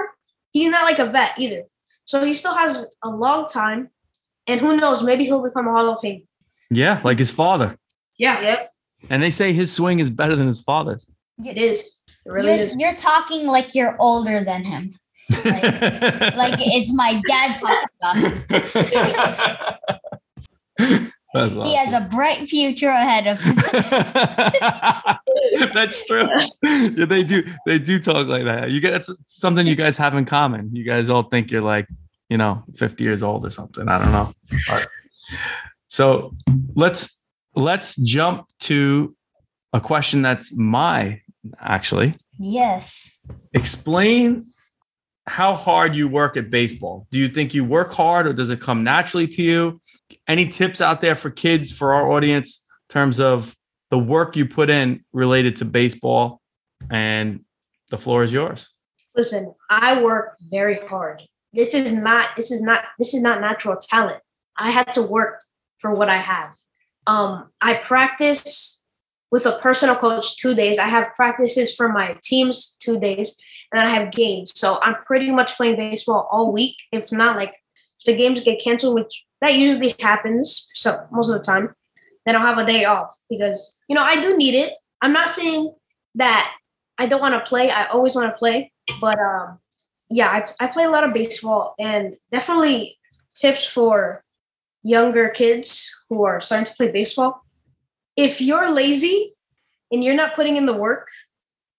he's 0.52 0.70
not 0.70 0.84
like 0.84 1.00
a 1.00 1.06
vet 1.06 1.38
either. 1.40 1.64
So 2.06 2.24
he 2.26 2.34
still 2.34 2.56
has 2.56 2.88
a 3.04 3.10
long 3.10 3.48
time, 3.48 3.90
and 4.48 4.60
who 4.60 4.76
knows, 4.78 5.04
maybe 5.04 5.24
he'll 5.26 5.44
become 5.50 5.68
a 5.68 5.72
Hall 5.72 5.90
of 5.94 6.00
Fame. 6.02 6.24
Yeah, 6.72 7.00
like 7.04 7.20
his 7.20 7.32
father. 7.32 7.78
Yeah, 8.18 8.42
Yep. 8.42 8.60
And 9.10 9.24
they 9.24 9.32
say 9.32 9.54
his 9.54 9.72
swing 9.72 10.00
is 10.00 10.10
better 10.10 10.36
than 10.36 10.48
his 10.48 10.62
father's. 10.62 11.10
It 11.46 11.58
is. 11.58 12.01
It 12.25 12.31
really 12.31 12.55
you're, 12.55 12.65
is. 12.65 12.75
you're 12.77 12.93
talking 12.93 13.48
like 13.48 13.75
you're 13.75 13.96
older 14.00 14.43
than 14.43 14.63
him. 14.63 15.00
Like 15.29 15.43
it's 15.46 16.93
my 16.93 17.22
dad 17.27 17.60
talking 17.60 17.88
about. 18.01 18.17
him. 20.79 21.08
That's 21.34 21.53
He 21.53 21.75
has 21.75 21.93
a 21.93 22.08
bright 22.10 22.50
future 22.50 22.89
ahead 22.89 23.27
of 23.27 23.39
him. 23.39 23.55
awesome. 25.60 25.69
That's 25.74 26.05
true. 26.05 26.27
Yeah, 26.63 27.05
they 27.05 27.24
do. 27.24 27.43
They 27.65 27.79
do 27.79 28.00
talk 28.00 28.27
like 28.27 28.46
that. 28.46 28.72
You 28.72 28.79
guys, 28.79 29.08
that's 29.08 29.39
something 29.39 29.67
you 29.67 29.75
guys 29.75 29.98
have 29.98 30.15
in 30.15 30.25
common. 30.25 30.75
You 30.75 30.84
guys 30.84 31.10
all 31.10 31.22
think 31.24 31.51
you're 31.51 31.62
like, 31.62 31.88
you 32.29 32.38
know, 32.38 32.63
50 32.77 33.03
years 33.03 33.24
old 33.24 33.46
or 33.46 33.51
something. 33.51 33.88
I 33.88 33.98
don't 34.00 34.12
know. 34.12 34.31
Right. 34.69 34.88
So 35.88 36.34
let's 36.75 37.22
let's 37.55 37.96
jump 37.96 38.48
to 38.62 39.15
a 39.74 39.81
question 39.81 40.22
that's 40.22 40.55
my 40.55 41.22
actually. 41.60 42.15
Yes. 42.39 43.20
Explain 43.53 44.48
how 45.27 45.56
hard 45.56 45.96
you 45.96 46.08
work 46.08 46.38
at 46.38 46.50
baseball. 46.50 47.08
Do 47.12 47.20
you 47.20 47.27
think 47.27 47.53
you 47.53 47.63
work 47.63 47.94
hard 47.94 48.25
or 48.25 48.34
does 48.34 48.50
it 48.50 48.60
come 48.60 48.84
naturally 48.84 49.27
to 49.27 49.41
you? 49.44 49.82
Any 50.27 50.48
tips 50.48 50.82
out 50.82 51.01
there 51.01 51.15
for 51.15 51.29
kids, 51.29 51.72
for 51.72 51.94
our 51.94 52.12
audience, 52.12 52.68
in 52.89 52.94
terms 52.94 53.20
of 53.20 53.56
the 53.91 54.00
work 54.00 54.36
you 54.36 54.46
put 54.46 54.70
in 54.70 55.03
related 55.13 55.58
to 55.58 55.65
baseball? 55.65 56.41
And 56.89 57.41
the 57.89 57.98
floor 57.98 58.24
is 58.24 58.34
yours. 58.34 58.70
Listen, 59.15 59.53
I 59.70 60.01
work 60.01 60.36
very 60.50 60.75
hard. 60.88 61.22
This 61.53 61.74
is 61.74 61.91
not 61.91 62.29
this 62.36 62.51
is 62.51 62.62
not 62.62 62.84
this 62.98 63.13
is 63.13 63.22
not 63.22 63.41
natural 63.41 63.75
talent. 63.75 64.22
I 64.58 64.72
had 64.72 64.91
to 64.94 65.01
work 65.01 65.41
for 65.79 65.94
what 65.94 66.10
I 66.10 66.18
have. 66.18 66.56
Um, 67.08 67.50
I 67.62 67.74
practice 67.75 68.79
with 69.32 69.46
a 69.46 69.58
personal 69.60 69.96
coach 69.96 70.38
two 70.38 70.56
days. 70.56 70.80
I 70.80 70.88
have 70.88 71.14
practices 71.16 71.76
for 71.76 71.90
my 71.90 72.18
teams 72.24 72.76
two 72.80 73.00
days, 73.00 73.40
and 73.72 73.82
I 73.82 73.90
have 73.90 74.12
games. 74.12 74.52
So 74.56 74.80
I'm 74.82 74.96
pretty 75.04 75.32
much 75.32 75.56
playing 75.56 75.78
baseball 75.78 76.28
all 76.32 76.52
week. 76.52 76.78
If 76.92 77.12
not, 77.12 77.38
like 77.38 77.54
if 77.98 78.06
the 78.06 78.16
games 78.16 78.42
get 78.42 78.62
canceled, 78.62 78.96
which 78.96 79.26
that 79.42 79.54
usually 79.54 79.96
happens, 80.00 80.70
so 80.74 81.06
most 81.12 81.30
of 81.30 81.38
the 81.38 81.44
time, 81.44 81.76
then 82.26 82.36
I'll 82.36 82.46
have 82.46 82.58
a 82.58 82.66
day 82.66 82.86
off 82.86 83.16
because 83.30 83.78
you 83.88 83.96
know 83.96 84.04
I 84.04 84.20
do 84.20 84.38
need 84.38 84.56
it. 84.56 84.74
I'm 85.02 85.14
not 85.14 85.30
saying 85.30 85.74
that 86.16 86.54
I 86.98 87.06
don't 87.06 87.22
want 87.22 87.34
to 87.34 87.48
play. 87.48 87.72
I 87.72 87.86
always 87.86 88.16
want 88.16 88.32
to 88.32 88.38
play, 88.38 88.72
but 89.00 89.18
um, 89.20 89.60
yeah, 90.10 90.30
I, 90.30 90.66
I 90.66 90.68
play 90.68 90.84
a 90.84 90.90
lot 90.90 91.04
of 91.04 91.14
baseball 91.14 91.76
and 91.80 92.18
definitely 92.32 92.98
tips 93.36 93.66
for 93.66 94.24
younger 94.84 95.30
kids 95.30 95.96
who 96.10 96.24
are 96.24 96.42
starting 96.42 96.66
to 96.66 96.76
play 96.76 96.92
baseball. 96.92 97.44
If 98.20 98.42
you're 98.42 98.70
lazy 98.70 99.34
and 99.92 100.04
you're 100.04 100.14
not 100.14 100.36
putting 100.36 100.58
in 100.58 100.66
the 100.66 100.74
work, 100.74 101.08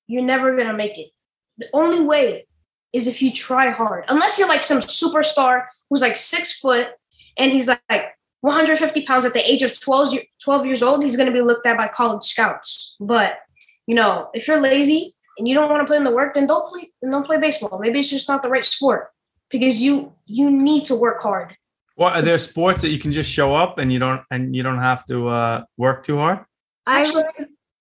you're 0.07 0.25
never 0.25 0.57
gonna 0.57 0.73
make 0.73 0.97
it. 0.97 1.11
The 1.59 1.69
only 1.75 2.01
way 2.01 2.47
is 2.95 3.07
if 3.07 3.21
you 3.21 3.31
try 3.31 3.69
hard. 3.69 4.05
Unless 4.09 4.39
you're 4.39 4.49
like 4.49 4.63
some 4.63 4.81
superstar 4.81 5.65
who's 5.91 6.01
like 6.01 6.17
six 6.17 6.59
foot 6.59 6.89
and 7.37 7.53
he's 7.53 7.69
like, 7.69 7.83
like 7.91 8.07
150 8.41 9.05
pounds 9.05 9.27
at 9.27 9.35
the 9.35 9.51
age 9.51 9.63
of 9.63 9.79
12, 9.79 10.15
12 10.43 10.65
years 10.65 10.83
old, 10.83 11.03
he's 11.03 11.15
gonna 11.15 11.31
be 11.31 11.43
looked 11.43 11.67
at 11.67 11.77
by 11.77 11.89
college 11.89 12.23
scouts. 12.23 12.97
But 12.99 13.41
you 13.87 13.95
know, 13.95 14.31
if 14.33 14.49
you're 14.49 14.63
lazy 14.63 15.15
and 15.37 15.47
you 15.47 15.55
don't 15.55 15.69
want 15.69 15.83
to 15.83 15.87
put 15.87 15.99
in 15.99 16.05
the 16.05 16.11
work, 16.11 16.33
then 16.33 16.47
don't 16.47 16.67
play. 16.73 16.91
Then 17.03 17.11
don't 17.11 17.27
play 17.27 17.39
baseball. 17.39 17.79
Maybe 17.79 17.99
it's 17.99 18.09
just 18.09 18.31
not 18.31 18.43
the 18.43 18.49
right 18.49 18.65
sport 18.65 19.11
because 19.51 19.83
you 19.83 20.15
you 20.25 20.51
need 20.51 20.87
to 20.87 20.95
work 20.95 21.21
hard. 21.21 21.55
Well, 22.01 22.15
are 22.15 22.23
there 22.23 22.39
sports 22.39 22.81
that 22.81 22.89
you 22.89 22.99
can 22.99 23.13
just 23.13 23.31
show 23.31 23.55
up 23.55 23.77
and 23.77 23.93
you 23.93 23.99
don't 23.99 24.23
and 24.31 24.57
you 24.57 24.63
don't 24.63 24.79
have 24.79 25.05
to 25.05 25.29
uh, 25.29 25.65
work 25.77 26.03
too 26.03 26.17
hard? 26.17 26.47
Actually, 26.87 27.25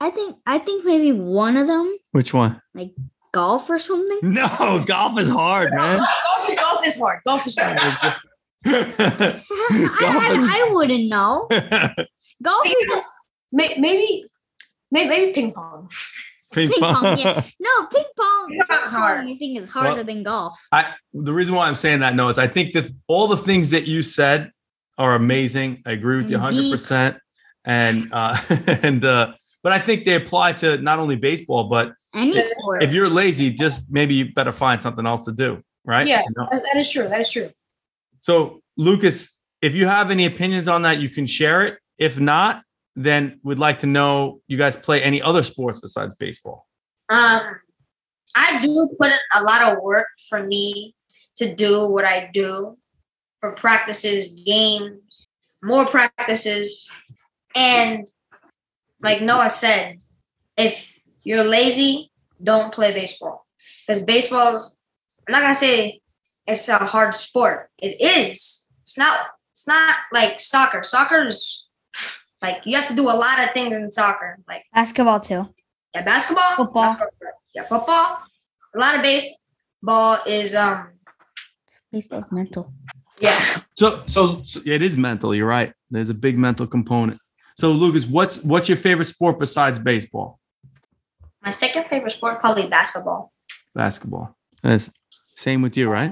I 0.01 0.09
think 0.09 0.35
I 0.45 0.59
think 0.59 0.83
maybe 0.83 1.13
one 1.13 1.55
of 1.55 1.67
them, 1.67 1.97
Which 2.11 2.33
one? 2.33 2.61
Like 2.75 2.91
golf 3.31 3.69
or 3.69 3.79
something. 3.79 4.19
No, 4.21 4.83
golf 4.85 5.17
is 5.17 5.29
hard, 5.29 5.71
man. 5.73 5.99
golf, 6.47 6.57
golf 6.57 6.85
is 6.85 6.99
hard. 6.99 7.21
Golf 7.25 7.47
is 7.47 7.57
hard. 7.57 7.79
I, 8.65 9.41
I, 9.95 10.67
I 10.67 10.69
wouldn't 10.73 11.07
know. 11.07 11.47
Golf 12.43 12.65
is 12.65 13.05
Maybe, 13.53 13.79
maybe, 13.79 14.25
maybe 14.91 15.31
ping 15.31 15.53
pong. 15.53 15.89
Ping 16.53 16.69
Ping 16.69 16.79
pong, 16.79 17.17
yeah. 17.17 17.43
no 17.59 17.85
ping 17.87 18.03
pong. 18.17 18.47
Ping 18.49 18.61
pong's 18.67 18.91
hard. 18.91 19.25
I 19.27 19.35
think 19.35 19.59
is 19.59 19.69
harder 19.69 19.95
Well- 19.95 20.03
than 20.03 20.23
golf. 20.23 20.55
I 20.71 20.93
the 21.13 21.33
reason 21.33 21.53
why 21.55 21.67
I'm 21.67 21.75
saying 21.75 21.99
that 21.99 22.15
no 22.15 22.29
is 22.29 22.37
I 22.39 22.47
think 22.47 22.73
that 22.73 22.91
all 23.07 23.27
the 23.27 23.37
things 23.37 23.69
that 23.71 23.87
you 23.87 24.01
said 24.01 24.51
are 24.97 25.15
amazing. 25.15 25.83
I 25.85 25.91
agree 25.91 26.17
with 26.17 26.29
you 26.29 26.37
100 26.39 26.71
percent 26.71 27.17
And 27.65 28.11
uh 28.11 28.35
and 28.67 29.03
uh 29.05 29.33
but 29.61 29.73
I 29.73 29.79
think 29.79 30.05
they 30.05 30.15
apply 30.15 30.53
to 30.53 30.77
not 30.77 30.99
only 30.99 31.15
baseball, 31.17 31.65
but 31.65 31.91
Any 32.15 32.33
Yeah. 32.35 32.41
sport. 32.43 32.81
if 32.83 32.93
you're 32.93 33.09
lazy, 33.09 33.51
just 33.51 33.83
maybe 33.91 34.15
you 34.15 34.33
better 34.33 34.53
find 34.53 34.81
something 34.81 35.05
else 35.05 35.25
to 35.25 35.33
do, 35.33 35.61
right? 35.85 36.07
Yeah. 36.07 36.21
You 36.21 36.31
know? 36.37 36.47
That- 36.51 36.63
that 36.63 36.77
is 36.77 36.89
true. 36.89 37.07
That 37.07 37.21
is 37.21 37.29
true. 37.31 37.49
So 38.21 38.61
Lucas, 38.77 39.29
if 39.61 39.75
you 39.75 39.85
have 39.87 40.09
any 40.09 40.25
opinions 40.25 40.67
on 40.67 40.81
that, 40.83 40.99
you 40.99 41.09
can 41.09 41.25
share 41.25 41.65
it. 41.65 41.77
If 41.97 42.19
not, 42.19 42.63
then 43.05 43.39
we'd 43.43 43.59
like 43.59 43.79
to 43.79 43.87
know 43.87 44.41
you 44.47 44.57
guys 44.57 44.75
play 44.75 45.01
any 45.01 45.21
other 45.21 45.43
sports 45.43 45.79
besides 45.79 46.15
baseball. 46.15 46.67
Um, 47.09 47.41
I 48.35 48.61
do 48.61 48.89
put 48.99 49.11
a 49.35 49.43
lot 49.43 49.71
of 49.71 49.81
work 49.81 50.07
for 50.29 50.43
me 50.43 50.93
to 51.37 51.55
do 51.55 51.87
what 51.87 52.03
I 52.05 52.29
do 52.33 52.75
for 53.39 53.53
practices, 53.53 54.29
games, 54.45 55.27
more 55.63 55.85
practices. 55.85 56.87
And 57.55 58.09
like 59.01 59.21
Noah 59.21 59.49
said, 59.49 59.99
if 60.57 61.01
you're 61.23 61.45
lazy, 61.45 62.11
don't 62.43 62.73
play 62.73 62.93
baseball. 62.93 63.45
Because 63.87 64.03
baseball's 64.03 64.75
I'm 65.27 65.33
not 65.33 65.41
gonna 65.41 65.55
say 65.55 66.01
it's 66.47 66.67
a 66.67 66.79
hard 66.79 67.15
sport. 67.15 67.69
It 67.77 68.01
is. 68.01 68.67
It's 68.83 68.97
not 68.97 69.27
it's 69.53 69.67
not 69.67 69.95
like 70.11 70.39
soccer. 70.39 70.83
Soccer 70.83 71.27
is 71.27 71.65
like 72.41 72.61
you 72.65 72.75
have 72.77 72.87
to 72.87 72.95
do 72.95 73.03
a 73.09 73.13
lot 73.15 73.39
of 73.39 73.51
things 73.51 73.73
in 73.73 73.91
soccer. 73.91 74.37
Like 74.47 74.63
Basketball 74.73 75.19
too. 75.19 75.47
yeah, 75.93 76.03
basketball, 76.03 76.55
Football. 76.57 76.97
Yeah, 77.55 77.63
football. 77.63 78.19
A 78.75 78.79
lot 78.79 78.95
of 78.95 79.01
baseball 79.01 80.19
is 80.25 80.53
um 80.55 80.89
Baseball's 81.91 82.31
mental. 82.31 82.71
yeah. 83.19 83.39
So, 83.75 84.03
so, 84.05 84.41
so 84.43 84.61
it 84.65 84.81
is 84.81 84.97
mental. 84.97 85.33
You're 85.33 85.47
right. 85.47 85.73
There's 85.89 86.09
a 86.11 86.13
big 86.13 86.37
mental 86.37 86.67
component. 86.67 87.19
So, 87.57 87.71
Lucas, 87.71 88.05
what's 88.05 88.37
what's 88.43 88.69
your 88.69 88.77
favorite 88.77 89.05
sport 89.05 89.39
besides 89.39 89.79
baseball? 89.79 90.39
My 91.41 91.51
second 91.51 91.85
favorite 91.89 92.11
sport 92.11 92.39
probably 92.41 92.67
basketball. 92.67 93.31
Basketball. 93.73 94.35
That's 94.61 94.91
same 95.35 95.61
with 95.61 95.75
you, 95.77 95.89
right? 95.89 96.11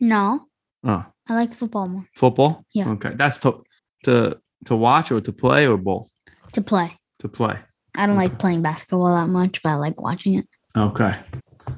No, 0.00 0.46
Oh, 0.84 1.04
I 1.28 1.34
like 1.34 1.52
football 1.54 1.88
more 1.88 2.06
football. 2.14 2.64
Yeah. 2.72 2.88
Okay, 2.90 3.12
that's 3.16 3.38
to 3.40 3.64
to 4.04 4.38
to 4.66 4.76
watch 4.76 5.10
or 5.12 5.20
to 5.20 5.32
play 5.32 5.66
or 5.66 5.76
both. 5.76 6.10
to 6.52 6.60
play. 6.62 6.96
To 7.20 7.28
play. 7.28 7.58
I 7.96 8.06
don't 8.06 8.16
like 8.16 8.38
playing 8.38 8.62
basketball 8.62 9.14
that 9.14 9.26
much, 9.28 9.62
but 9.62 9.70
I 9.70 9.74
like 9.74 10.00
watching 10.00 10.34
it. 10.38 10.46
Okay. 10.76 11.14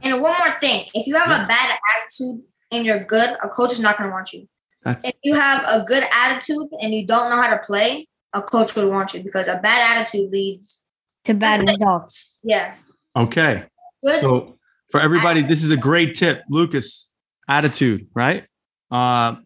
And 0.02 0.20
one 0.20 0.34
more 0.38 0.58
thing, 0.60 0.87
if 0.94 1.06
you 1.06 1.16
have 1.16 1.28
Yeah. 1.28 1.44
a 1.44 1.49
bad 1.49 1.78
attitude 1.96 2.42
and 2.70 2.84
you're 2.87 3.04
good, 3.04 3.30
a 3.42 3.49
coach 3.49 3.72
is 3.72 3.80
not 3.80 3.96
gonna 3.99 4.10
want 4.10 4.32
you. 4.32 4.46
That's 4.82 5.04
If 5.04 5.14
you 5.22 5.34
have 5.34 5.64
a 5.68 5.82
good 5.84 6.04
attitude 6.12 6.68
and 6.80 6.94
you 6.94 7.06
don't 7.06 7.30
know 7.30 7.37
how 7.37 7.50
to 7.50 7.58
play, 7.58 8.06
a 8.32 8.40
coach 8.42 8.76
would 8.76 8.88
want 8.88 9.12
you 9.14 9.22
because 9.22 9.49
a 9.49 9.56
bad 9.56 9.96
attitude 9.99 10.30
leads 10.30 10.82
To 11.25 11.34
bad 11.34 11.66
results. 11.68 12.38
yeah. 12.42 12.75
okay. 13.16 13.64
Good. 14.02 14.20
So 14.20 14.58
for 14.90 15.00
everybody, 15.00 15.42
this 15.42 15.62
is 15.62 15.70
a 15.70 15.76
great 15.76 16.14
tip, 16.14 16.42
Lucas. 16.49 17.08
Attitude, 17.49 18.06
right? 18.14 18.44
Uh, 18.90 19.37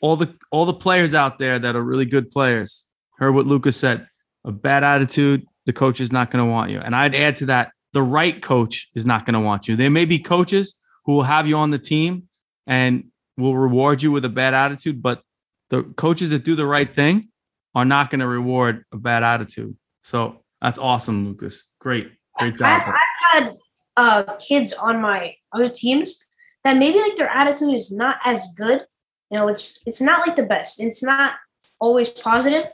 all 0.00 0.16
the 0.16 0.34
all 0.50 0.66
the 0.66 0.74
players 0.74 1.14
out 1.14 1.38
there 1.38 1.58
that 1.58 1.76
are 1.76 1.82
really 1.82 2.06
good 2.06 2.30
players 2.30 2.86
heard 3.18 3.32
what 3.32 3.46
Lucas 3.46 3.76
said. 3.76 4.06
A 4.44 4.52
bad 4.52 4.82
attitude, 4.82 5.46
the 5.66 5.72
coach 5.72 6.00
is 6.00 6.10
not 6.10 6.30
going 6.30 6.44
to 6.44 6.50
want 6.50 6.70
you. 6.70 6.80
And 6.80 6.96
I'd 6.96 7.14
add 7.14 7.36
to 7.36 7.46
that, 7.46 7.72
the 7.92 8.02
right 8.02 8.40
coach 8.40 8.88
is 8.94 9.04
not 9.04 9.26
going 9.26 9.34
to 9.34 9.40
want 9.40 9.68
you. 9.68 9.76
There 9.76 9.90
may 9.90 10.06
be 10.06 10.18
coaches 10.18 10.74
who 11.04 11.12
will 11.12 11.24
have 11.24 11.46
you 11.46 11.56
on 11.56 11.70
the 11.70 11.78
team 11.78 12.28
and 12.66 13.04
will 13.36 13.56
reward 13.56 14.02
you 14.02 14.10
with 14.10 14.24
a 14.24 14.30
bad 14.30 14.54
attitude, 14.54 15.02
but 15.02 15.22
the 15.68 15.82
coaches 15.82 16.30
that 16.30 16.44
do 16.44 16.56
the 16.56 16.66
right 16.66 16.92
thing 16.92 17.28
are 17.74 17.84
not 17.84 18.10
going 18.10 18.20
to 18.20 18.26
reward 18.26 18.84
a 18.92 18.96
bad 18.96 19.22
attitude. 19.22 19.76
So 20.02 20.40
that's 20.60 20.78
awesome, 20.78 21.26
Lucas. 21.26 21.68
Great, 21.78 22.10
great 22.38 22.56
job. 22.58 22.82
I've, 22.82 22.94
I've 22.94 23.44
had 23.44 23.56
uh, 23.96 24.36
kids 24.36 24.72
on 24.72 25.00
my 25.00 25.34
other 25.52 25.68
teams 25.68 26.24
that 26.64 26.76
maybe 26.76 26.98
like 26.98 27.16
their 27.16 27.28
attitude 27.28 27.74
is 27.74 27.92
not 27.92 28.16
as 28.24 28.48
good. 28.56 28.82
You 29.30 29.38
know, 29.38 29.48
it's 29.48 29.80
it's 29.86 30.00
not 30.00 30.26
like 30.26 30.36
the 30.36 30.42
best. 30.44 30.80
It's 30.80 31.02
not 31.02 31.34
always 31.80 32.08
positive, 32.08 32.66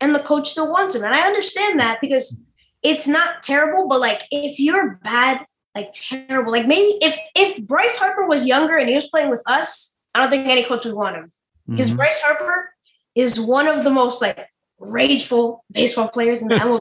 and 0.00 0.14
the 0.14 0.20
coach 0.20 0.50
still 0.50 0.70
wants 0.70 0.94
him. 0.94 1.04
And 1.04 1.14
I 1.14 1.22
understand 1.26 1.78
that 1.80 1.98
because 2.00 2.40
it's 2.82 3.06
not 3.06 3.42
terrible, 3.42 3.88
but 3.88 4.00
like 4.00 4.22
if 4.30 4.58
you're 4.58 4.98
bad, 5.04 5.44
like 5.74 5.90
terrible, 5.94 6.50
like 6.52 6.66
maybe 6.66 6.98
if 7.00 7.16
if 7.36 7.62
Bryce 7.66 7.96
Harper 7.98 8.26
was 8.26 8.46
younger 8.46 8.76
and 8.76 8.88
he 8.88 8.94
was 8.94 9.08
playing 9.08 9.30
with 9.30 9.42
us, 9.46 9.96
I 10.14 10.20
don't 10.20 10.30
think 10.30 10.46
any 10.48 10.64
coach 10.64 10.84
would 10.84 10.94
want 10.94 11.16
him 11.16 11.30
because 11.68 11.90
Mhm. 11.92 11.96
Bryce 11.96 12.20
Harper 12.20 12.70
is 13.14 13.38
one 13.40 13.68
of 13.68 13.84
the 13.84 13.90
most 13.90 14.20
like 14.20 14.48
rageful 14.80 15.64
baseball 15.70 16.08
players 16.08 16.42
in 16.42 16.48
the 16.48 16.56
MLB. 16.56 16.80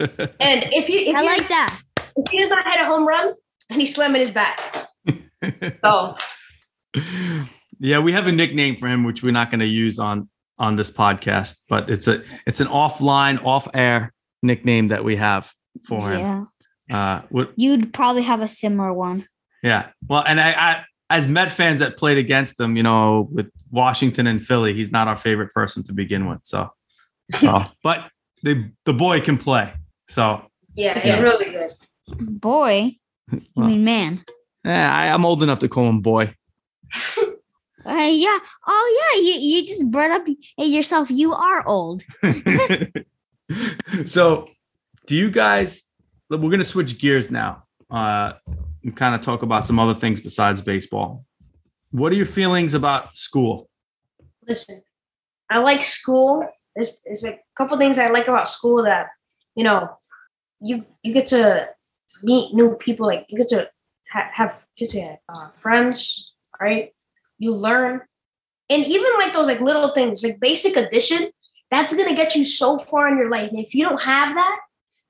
and 0.40 0.64
if 0.74 0.86
he 0.86 1.08
if 1.08 1.16
I 1.16 1.22
he, 1.22 1.26
like 1.26 1.48
that. 1.48 1.80
if 2.16 2.28
he 2.30 2.38
does 2.38 2.50
not 2.50 2.64
hit 2.64 2.80
a 2.80 2.84
home 2.84 3.06
run, 3.08 3.32
then 3.70 3.80
he's 3.80 3.94
slamming 3.94 4.20
his 4.20 4.30
bat. 4.30 4.90
So 5.84 6.16
yeah, 7.80 7.98
we 7.98 8.12
have 8.12 8.26
a 8.26 8.32
nickname 8.32 8.76
for 8.76 8.88
him, 8.88 9.04
which 9.04 9.22
we're 9.22 9.32
not 9.32 9.50
going 9.50 9.60
to 9.60 9.66
use 9.66 9.98
on 9.98 10.28
on 10.58 10.74
this 10.76 10.90
podcast, 10.90 11.58
but 11.68 11.88
it's 11.90 12.08
a 12.08 12.22
it's 12.46 12.60
an 12.60 12.66
offline, 12.68 13.44
off 13.44 13.68
air 13.74 14.12
nickname 14.42 14.88
that 14.88 15.04
we 15.04 15.16
have 15.16 15.52
for 15.86 16.10
him. 16.10 16.20
Yeah. 16.20 16.44
Uh, 16.90 17.22
what, 17.30 17.52
You'd 17.56 17.92
probably 17.92 18.22
have 18.22 18.40
a 18.40 18.48
similar 18.48 18.92
one. 18.92 19.26
yeah. 19.62 19.90
Well, 20.08 20.24
and 20.26 20.40
I, 20.40 20.50
I 20.52 20.84
as 21.10 21.26
Met 21.28 21.50
fans 21.52 21.80
that 21.80 21.96
played 21.96 22.18
against 22.18 22.58
him, 22.60 22.76
you 22.76 22.82
know, 22.82 23.28
with 23.30 23.50
Washington 23.70 24.26
and 24.26 24.42
Philly, 24.42 24.74
he's 24.74 24.90
not 24.90 25.06
our 25.08 25.16
favorite 25.16 25.52
person 25.54 25.82
to 25.84 25.92
begin 25.92 26.28
with. 26.28 26.40
So, 26.44 26.70
so 27.34 27.62
but 27.84 28.08
the 28.42 28.70
the 28.84 28.94
boy 28.94 29.20
can 29.20 29.36
play. 29.38 29.72
So 30.08 30.42
Yeah, 30.74 31.00
Yeah. 31.06 31.20
really 31.20 31.50
good. 31.50 31.70
Boy. 32.40 32.96
You 33.30 33.42
Well. 33.54 33.66
mean 33.68 33.84
man. 33.84 34.24
yeah, 34.64 34.94
I, 34.94 35.08
I'm 35.12 35.24
old 35.26 35.42
enough 35.42 35.58
to 35.60 35.68
call 35.68 35.88
him 35.88 36.00
boy. 36.00 36.34
Uh, 37.86 38.10
yeah. 38.10 38.38
Oh 38.66 39.12
yeah. 39.14 39.20
You 39.20 39.40
you 39.40 39.64
just 39.64 39.90
brought 39.90 40.10
up 40.10 40.26
yourself. 40.56 41.10
You 41.10 41.32
are 41.32 41.66
old. 41.66 42.02
so 44.04 44.48
do 45.06 45.14
you 45.14 45.30
guys 45.30 45.84
we're 46.28 46.38
going 46.38 46.58
to 46.58 46.64
switch 46.64 46.98
gears 46.98 47.30
now 47.30 47.62
uh 47.90 48.34
and 48.84 48.94
kind 48.94 49.14
of 49.14 49.22
talk 49.22 49.42
about 49.42 49.64
some 49.64 49.78
other 49.78 49.94
things 49.94 50.20
besides 50.20 50.60
baseball 50.60 51.24
what 51.90 52.12
are 52.12 52.14
your 52.14 52.26
feelings 52.26 52.74
about 52.74 53.16
school 53.16 53.70
listen, 54.48 54.82
I 55.50 55.60
like 55.60 55.84
school. 55.84 56.48
There's, 56.74 57.02
there's 57.04 57.24
a 57.24 57.38
couple 57.56 57.78
things 57.78 57.98
I 57.98 58.08
like 58.08 58.26
about 58.26 58.48
school 58.48 58.82
that, 58.84 59.08
you 59.54 59.64
know, 59.64 59.90
you 60.60 60.84
you 61.04 61.12
get 61.12 61.26
to 61.28 61.68
meet 62.22 62.54
new 62.54 62.74
people. 62.74 63.06
Like 63.06 63.26
you 63.28 63.38
get 63.38 63.48
to 63.48 63.68
ha- 64.10 64.30
have 64.32 64.64
just 64.76 64.92
say, 64.92 65.18
uh, 65.28 65.50
friends, 65.50 66.32
right? 66.60 66.92
You 67.38 67.54
learn, 67.54 68.00
and 68.70 68.84
even 68.84 69.12
like 69.18 69.32
those 69.32 69.46
like 69.46 69.60
little 69.60 69.92
things, 69.94 70.22
like 70.22 70.40
basic 70.40 70.76
addition. 70.76 71.30
That's 71.70 71.94
gonna 71.94 72.14
get 72.14 72.34
you 72.34 72.44
so 72.44 72.78
far 72.78 73.08
in 73.08 73.18
your 73.18 73.30
life. 73.30 73.50
And 73.50 73.58
if 73.58 73.74
you 73.74 73.84
don't 73.84 74.00
have 74.00 74.34
that, 74.34 74.58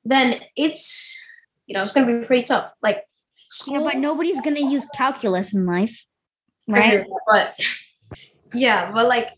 then 0.05 0.41
it's 0.57 1.19
you 1.67 1.75
know 1.75 1.83
it's 1.83 1.93
gonna 1.93 2.21
be 2.21 2.27
pretty 2.27 2.45
tough. 2.45 2.73
Like 2.83 2.97
Yeah, 2.97 3.43
school, 3.49 3.85
but 3.85 3.97
nobody's 3.97 4.41
gonna 4.41 4.61
use 4.61 4.87
calculus 4.95 5.55
in 5.55 5.67
life, 5.67 6.07
right? 6.69 7.07
But 7.27 7.59
yeah, 8.53 8.91
but 8.93 9.07
like 9.07 9.29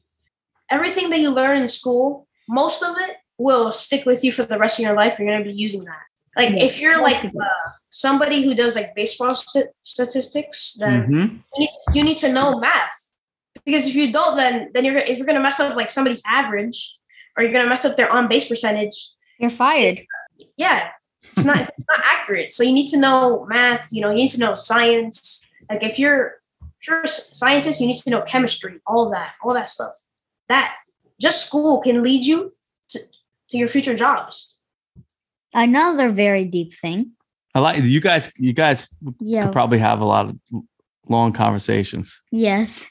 everything 0.71 1.11
that 1.11 1.21
you 1.21 1.31
learn 1.31 1.59
in 1.59 1.69
school, 1.69 2.27
most 2.49 2.83
of 2.83 2.97
it 2.99 3.17
will 3.39 3.73
stick 3.73 4.07
with 4.07 4.25
you 4.25 4.33
for 4.33 4.45
the 4.45 4.59
rest 4.59 4.79
of 4.79 4.85
your 4.85 4.95
life. 4.95 5.19
You're 5.19 5.31
gonna 5.31 5.45
be 5.45 5.53
using 5.53 5.85
that. 5.85 6.10
Like 6.37 6.51
Yeah, 6.51 6.65
if 6.65 6.81
you're 6.81 7.01
like 7.01 7.15
most 7.17 7.25
of 7.25 7.31
it. 7.35 7.41
uh, 7.43 7.71
somebody 7.89 8.43
who 8.45 8.55
does 8.55 8.77
like 8.77 8.95
baseball 8.95 9.35
st- 9.35 9.67
statistics, 9.83 10.75
then 10.79 11.07
Mhm. 11.09 11.43
you, 11.55 11.61
need, 11.61 11.71
you 11.95 12.05
need 12.05 12.19
to 12.19 12.33
know 12.33 12.59
math 12.59 13.15
because 13.65 13.87
if 13.87 13.95
you 13.95 14.13
don't, 14.13 14.37
then 14.37 14.71
then 14.73 14.85
you're 14.85 14.95
gonna- 14.95 15.07
if 15.11 15.19
you're 15.19 15.27
gonna 15.27 15.41
mess 15.41 15.59
up 15.61 15.75
like 15.77 15.91
somebody's 15.91 16.23
average 16.27 16.97
or 17.37 17.43
you're 17.45 17.53
gonna 17.53 17.69
mess 17.69 17.85
up 17.85 17.97
their 17.97 18.11
on 18.13 18.29
base 18.29 18.47
percentage. 18.49 19.11
You're 19.39 19.51
fired. 19.51 20.07
Yeah, 20.57 20.91
it's 21.25 21.45
not 21.45 21.59
it's 21.63 21.87
not 21.89 22.01
accurate. 22.15 22.53
So 22.55 22.63
you 22.63 22.73
need 22.73 22.89
to 22.89 22.97
know 22.99 23.45
math. 23.49 23.89
You 23.91 24.03
know, 24.03 24.11
you 24.11 24.17
need 24.17 24.29
to 24.33 24.41
know 24.41 24.55
science. 24.55 25.45
Like 25.69 25.83
if 25.83 25.99
you're 25.99 26.39
if 26.81 26.87
you're 26.89 27.03
a 27.03 27.09
scientist, 27.09 27.81
you 27.81 27.87
need 27.89 28.01
to 28.05 28.11
know 28.11 28.23
chemistry, 28.23 28.81
all 28.87 29.11
that, 29.11 29.35
all 29.43 29.53
that 29.53 29.69
stuff. 29.69 29.95
That 30.49 30.77
just 31.21 31.47
school 31.47 31.81
can 31.83 32.03
lead 32.03 32.25
you 32.25 32.55
to, 32.91 33.01
to 33.51 33.59
your 33.59 33.69
future 33.69 33.95
jobs. 33.95 34.50
Another 35.53 36.11
very 36.11 36.45
deep 36.45 36.73
thing. 36.75 37.13
i 37.55 37.59
like 37.59 37.83
you 37.83 38.01
guys 38.01 38.31
you 38.39 38.53
guys 38.53 38.89
Yeah. 39.21 39.45
could 39.45 39.53
probably 39.53 39.79
have 39.79 40.01
a 40.01 40.05
lot 40.05 40.27
of 40.31 40.37
long 41.09 41.33
conversations 41.33 42.21
yes. 42.31 42.87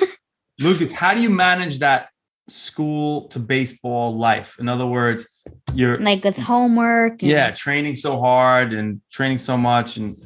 lucas 0.60 0.90
how 0.92 1.14
do 1.14 1.20
you 1.20 1.30
manage 1.30 1.78
that 1.78 2.08
school 2.48 3.28
to 3.28 3.38
baseball 3.38 4.16
life 4.18 4.58
in 4.58 4.68
other 4.68 4.86
words 4.86 5.20
you're 5.74 5.98
Like 6.02 6.24
with 6.24 6.36
homework. 6.36 7.22
and- 7.22 7.30
yeah 7.30 7.50
training 7.52 7.94
so 7.94 8.18
hard 8.18 8.72
and 8.72 9.00
training 9.10 9.38
so 9.38 9.56
much 9.56 9.96
and 9.96 10.16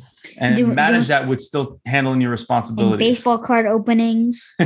and 0.40 0.56
Do- 0.56 0.66
manage 0.68 1.04
do- 1.04 1.08
that 1.08 1.28
with 1.28 1.40
still 1.42 1.80
handling 1.84 2.20
your 2.22 2.30
And 2.32 2.40
responsibilities 2.40 2.98
baseball 3.08 3.38
card 3.38 3.66
openings. 3.66 4.34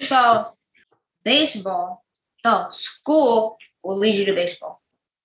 So, 0.00 0.48
baseball, 1.24 2.02
no, 2.44 2.68
school 2.70 3.58
will 3.84 3.98
lead 3.98 4.14
you 4.16 4.24
to 4.24 4.32
baseball. 4.34 4.79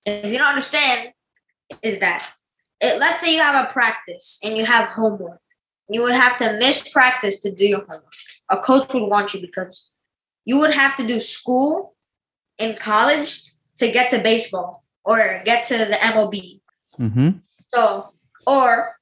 If 0.06 0.32
you 0.32 0.38
don't 0.38 0.48
understand, 0.48 1.12
is 1.82 1.98
that 1.98 2.26
it, 2.80 2.98
let's 2.98 3.20
say 3.20 3.34
you 3.34 3.40
have 3.40 3.68
a 3.68 3.72
practice 3.72 4.38
and 4.42 4.56
you 4.56 4.64
have 4.64 4.90
homework. 4.90 5.40
You 5.88 6.02
would 6.02 6.14
have 6.14 6.36
to 6.38 6.56
miss 6.58 6.88
practice 6.88 7.40
to 7.40 7.50
do 7.50 7.64
your 7.64 7.80
homework. 7.80 8.12
A 8.50 8.58
coach 8.58 8.92
would 8.94 9.08
want 9.08 9.34
you 9.34 9.40
because 9.40 9.88
you 10.44 10.58
would 10.58 10.74
have 10.74 10.96
to 10.96 11.06
do 11.06 11.18
school 11.18 11.94
in 12.58 12.76
college 12.76 13.52
to 13.76 13.90
get 13.90 14.10
to 14.10 14.18
baseball 14.18 14.84
or 15.04 15.42
get 15.44 15.66
to 15.66 15.78
the 15.78 15.98
MLB. 16.00 16.60
hmm 16.96 17.30
So, 17.74 18.12
or 18.46 18.96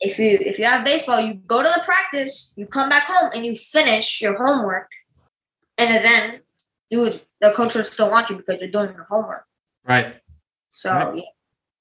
if 0.00 0.18
you 0.18 0.38
if 0.40 0.58
you 0.58 0.64
have 0.64 0.84
baseball, 0.84 1.20
you 1.20 1.34
go 1.34 1.62
to 1.62 1.68
the 1.68 1.82
practice, 1.84 2.52
you 2.56 2.66
come 2.66 2.88
back 2.88 3.04
home, 3.06 3.30
and 3.34 3.44
you 3.44 3.54
finish 3.54 4.20
your 4.20 4.36
homework, 4.36 4.88
and 5.76 6.04
then 6.04 6.40
you 6.90 7.00
would 7.00 7.20
the 7.40 7.52
coach 7.52 7.74
would 7.74 7.86
still 7.86 8.10
want 8.10 8.30
you 8.30 8.36
because 8.36 8.60
you're 8.60 8.70
doing 8.70 8.90
your 8.90 9.06
homework. 9.10 9.44
Right 9.88 10.14
So 10.72 10.90
Right. 10.92 11.16
yeah, 11.16 11.22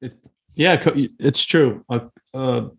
It's 0.02 0.16
yeah, 0.56 1.06
it's 1.20 1.46
true. 1.46 1.86
A, 1.90 2.02
a, 2.34 2.70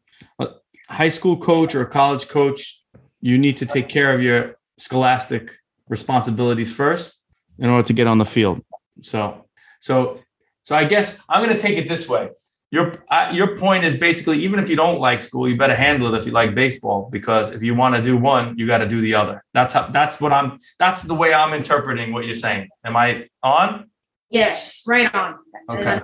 a 0.41 0.47
high 0.89 1.09
school 1.11 1.37
coach 1.37 1.75
or 1.77 1.83
a 1.83 1.87
college 1.87 2.29
coach, 2.29 2.83
you 3.21 3.39
need 3.39 3.57
to 3.59 3.67
take 3.67 3.89
care 3.89 4.13
of 4.13 4.21
your 4.21 4.57
scholastic 4.79 5.53
responsibilities 5.89 6.73
first 6.73 7.23
in 7.59 7.69
order 7.71 7.87
to 7.87 7.93
get 7.93 8.07
on 8.07 8.19
the 8.19 8.25
field. 8.25 8.61
So, 9.03 9.45
so, 9.81 10.19
so 10.63 10.75
I 10.77 10.85
guess 10.85 11.21
I'm 11.29 11.43
going 11.45 11.55
to 11.57 11.63
take 11.63 11.79
it 11.79 11.89
this 11.89 12.09
way. 12.09 12.31
Your 12.71 12.93
uh, 13.11 13.31
your 13.33 13.57
point 13.57 13.85
is 13.85 13.97
basically 13.97 14.45
even 14.45 14.59
if 14.59 14.69
you 14.69 14.77
don't 14.77 14.99
like 15.01 15.21
school, 15.21 15.49
you 15.49 15.57
better 15.57 15.75
handle 15.77 16.13
it 16.13 16.19
if 16.19 16.27
you 16.27 16.33
like 16.33 16.55
baseball 16.55 17.09
because 17.11 17.53
if 17.53 17.63
you 17.63 17.75
want 17.75 17.95
to 17.97 18.03
do 18.03 18.17
one, 18.19 18.59
you 18.59 18.67
got 18.67 18.79
to 18.79 18.89
do 18.89 19.01
the 19.01 19.15
other. 19.15 19.43
That's 19.55 19.73
how. 19.73 19.87
That's 19.87 20.21
what 20.21 20.33
I'm. 20.33 20.59
That's 20.79 21.03
the 21.05 21.15
way 21.15 21.33
I'm 21.33 21.55
interpreting 21.55 22.13
what 22.13 22.27
you're 22.27 22.35
saying. 22.35 22.69
Am 22.85 22.95
I 22.97 23.29
on? 23.43 23.88
Yes, 24.31 24.83
Right 24.87 25.13
on. 25.15 25.39
Okay. 25.69 26.01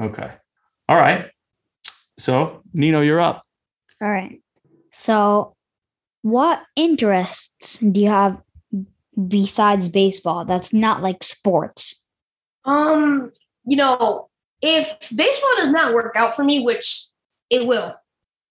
Okay. 0.00 0.30
All 0.88 0.96
right. 0.96 1.26
So, 2.18 2.62
Nino, 2.72 3.00
you're 3.00 3.20
up. 3.20 3.44
All 4.00 4.10
right. 4.10 4.40
So, 4.92 5.54
what 6.22 6.62
interests 6.76 7.78
do 7.78 8.00
you 8.00 8.08
have 8.08 8.40
besides 9.28 9.88
baseball 9.88 10.44
that's 10.44 10.72
not 10.72 11.02
like 11.02 11.22
sports? 11.22 12.06
Um, 12.64 13.32
you 13.64 13.76
know, 13.76 14.28
if 14.62 14.98
baseball 15.14 15.50
does 15.56 15.70
not 15.70 15.94
work 15.94 16.14
out 16.16 16.36
for 16.36 16.44
me, 16.44 16.60
which 16.60 17.06
it 17.48 17.66
will, 17.66 17.94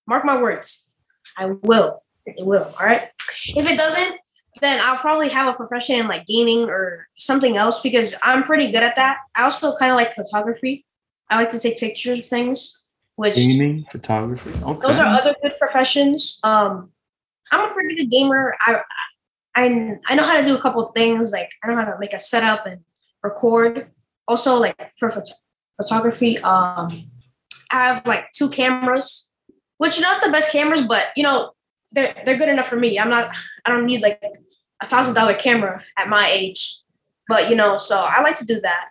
mark 0.08 0.26
my 0.26 0.42
words, 0.42 0.90
I 1.38 1.52
will. 1.64 2.00
It 2.26 2.46
will. 2.46 2.72
All 2.80 2.86
right. 2.86 3.10
If 3.56 3.68
it 3.68 3.78
doesn't, 3.78 4.19
then 4.62 4.80
I'll 4.84 4.98
probably 4.98 5.30
have 5.30 5.48
a 5.48 5.54
profession 5.54 6.00
in 6.00 6.08
like 6.08 6.26
gaming 6.26 6.70
or 6.70 7.08
something 7.18 7.58
else 7.58 7.82
because 7.82 8.18
I'm 8.24 8.44
pretty 8.44 8.72
good 8.72 8.84
at 8.84 8.96
that. 8.96 9.18
I 9.36 9.44
also 9.44 9.76
kind 9.78 9.92
of 9.92 9.96
like 9.96 10.14
photography. 10.14 10.86
I 11.30 11.36
like 11.36 11.52
to 11.52 11.60
take 11.60 11.78
pictures 11.78 12.20
of 12.20 12.26
things, 12.26 12.82
which 13.16 13.36
Gaming, 13.36 13.86
photography. 13.92 14.52
Okay. 14.64 14.88
those 14.88 15.00
are 15.00 15.06
other 15.06 15.36
good 15.42 15.54
professions. 15.60 16.40
Um, 16.44 16.92
I'm 17.52 17.70
a 17.70 17.74
pretty 17.74 17.96
good 17.96 18.10
gamer. 18.10 18.56
I, 18.62 18.82
I 19.56 19.98
I 20.08 20.16
know 20.16 20.24
how 20.24 20.38
to 20.38 20.44
do 20.44 20.56
a 20.56 20.62
couple 20.62 20.86
things. 20.96 21.32
Like 21.32 21.52
I 21.64 21.68
know 21.68 21.76
how 21.76 21.86
to 21.86 21.98
make 22.00 22.14
a 22.14 22.20
setup 22.20 22.66
and 22.66 22.82
record. 23.24 23.92
Also, 24.28 24.56
like 24.58 24.76
for 24.98 25.10
phot- 25.10 25.32
photography, 25.78 26.38
um, 26.40 26.88
I 27.72 27.88
have 27.88 28.06
like 28.06 28.32
two 28.34 28.50
cameras, 28.50 29.32
which 29.78 29.98
are 30.00 30.02
not 30.02 30.24
the 30.24 30.32
best 30.32 30.52
cameras, 30.52 30.86
but 30.86 31.08
you 31.16 31.24
know 31.24 31.52
they're 31.92 32.16
they're 32.26 32.38
good 32.38 32.50
enough 32.50 32.68
for 32.68 32.76
me. 32.76 33.00
I'm 33.00 33.10
not. 33.10 33.30
I 33.66 33.72
don't 33.72 33.86
need 33.86 34.02
like 34.02 34.22
a 34.82 34.86
thousand 34.86 35.16
dollar 35.16 35.34
camera 35.34 35.84
at 35.98 36.08
my 36.08 36.28
age, 36.30 36.82
but 37.28 37.50
you 37.50 37.56
know, 37.56 37.78
so 37.78 38.04
I 38.06 38.22
like 38.22 38.36
to 38.36 38.46
do 38.46 38.60
that. 38.62 38.90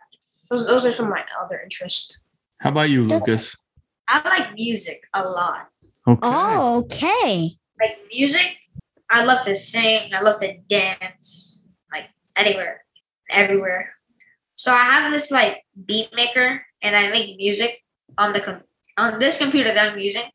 Those 0.50 0.66
those 0.66 0.87
are 0.87 0.92
some 0.92 1.06
of 1.06 1.12
my 1.12 1.24
other 1.42 1.61
interests. 1.61 2.18
How 2.58 2.70
about 2.70 2.90
you, 2.90 3.06
Lucas? 3.06 3.56
I 4.08 4.26
like 4.28 4.54
music 4.54 5.04
a 5.14 5.22
lot. 5.22 5.68
Okay. 6.06 6.20
Oh, 6.22 6.78
okay. 6.78 7.52
Like 7.80 7.98
music, 8.12 8.56
I 9.11 9.24
love 9.24 9.42
to 9.42 9.54
sing. 9.54 10.12
I 10.14 10.20
love 10.22 10.40
to 10.40 10.56
dance, 10.68 11.64
like 11.92 12.08
anywhere, 12.37 12.84
everywhere. 13.30 13.92
So 14.54 14.72
I 14.72 14.78
have 14.78 15.12
this 15.12 15.30
like 15.30 15.64
beat 15.87 16.08
maker 16.14 16.62
and 16.82 16.96
I 16.96 17.11
make 17.11 17.37
music 17.37 17.84
on 18.16 18.32
the 18.32 18.40
com- 18.40 18.64
on 18.98 19.20
this 19.20 19.38
computer 19.38 19.72
that 19.72 19.92
I'm 19.92 19.98
using. 19.98 20.30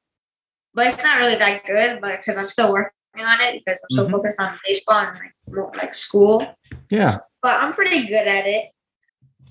But 0.74 0.88
it's 0.88 1.04
not 1.04 1.20
really 1.20 1.36
that 1.36 1.64
good, 1.66 2.02
but 2.02 2.18
because 2.20 2.38
I'm 2.38 2.50
still 2.50 2.72
working 2.74 2.92
on 3.26 3.42
it 3.42 3.62
because 3.64 3.80
I'm 3.84 3.96
so 3.96 4.06
Mhm. 4.08 4.12
focused 4.12 4.40
on 4.40 4.58
baseball 4.66 4.96
and 5.00 5.18
like 5.20 5.76
like 5.78 5.94
school. 5.94 6.56
Yeah. 6.90 7.20
But 7.42 7.62
I'm 7.62 7.74
pretty 7.74 8.08
good 8.08 8.28
at 8.28 8.48
it. 8.48 8.72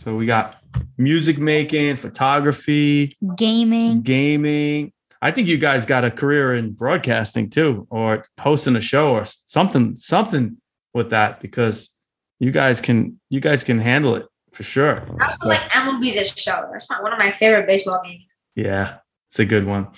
So 0.02 0.16
we 0.16 0.26
got 0.26 0.56
music 0.98 1.38
making, 1.38 1.96
photography, 1.96 3.16
Gaming. 3.36 4.02
gaming. 4.02 4.92
I 5.20 5.30
think 5.30 5.46
you 5.46 5.58
guys 5.58 5.86
got 5.86 6.04
a 6.04 6.10
career 6.10 6.54
in 6.54 6.72
broadcasting 6.72 7.50
too, 7.50 7.86
or 7.90 8.26
hosting 8.40 8.74
a 8.74 8.80
show 8.80 9.10
or 9.12 9.24
something, 9.24 9.94
something 9.96 10.56
with 10.94 11.10
that 11.10 11.40
because 11.40 11.96
you 12.40 12.50
guys 12.50 12.80
can 12.80 13.20
you 13.30 13.38
guys 13.38 13.62
can 13.62 13.78
handle 13.78 14.16
it 14.16 14.26
for 14.52 14.64
sure. 14.64 15.06
I 15.20 15.26
also 15.26 15.38
So, 15.42 15.48
like 15.48 15.60
MLB 15.70 16.12
this 16.14 16.34
show. 16.36 16.68
That's 16.72 16.90
my, 16.90 17.00
one 17.00 17.12
of 17.12 17.18
my 17.20 17.30
favorite 17.30 17.68
baseball 17.68 18.00
games. 18.04 18.24
yeah, 18.56 18.96
it's 19.32 19.38
a 19.40 19.46
good 19.46 19.64
one. 19.66 19.88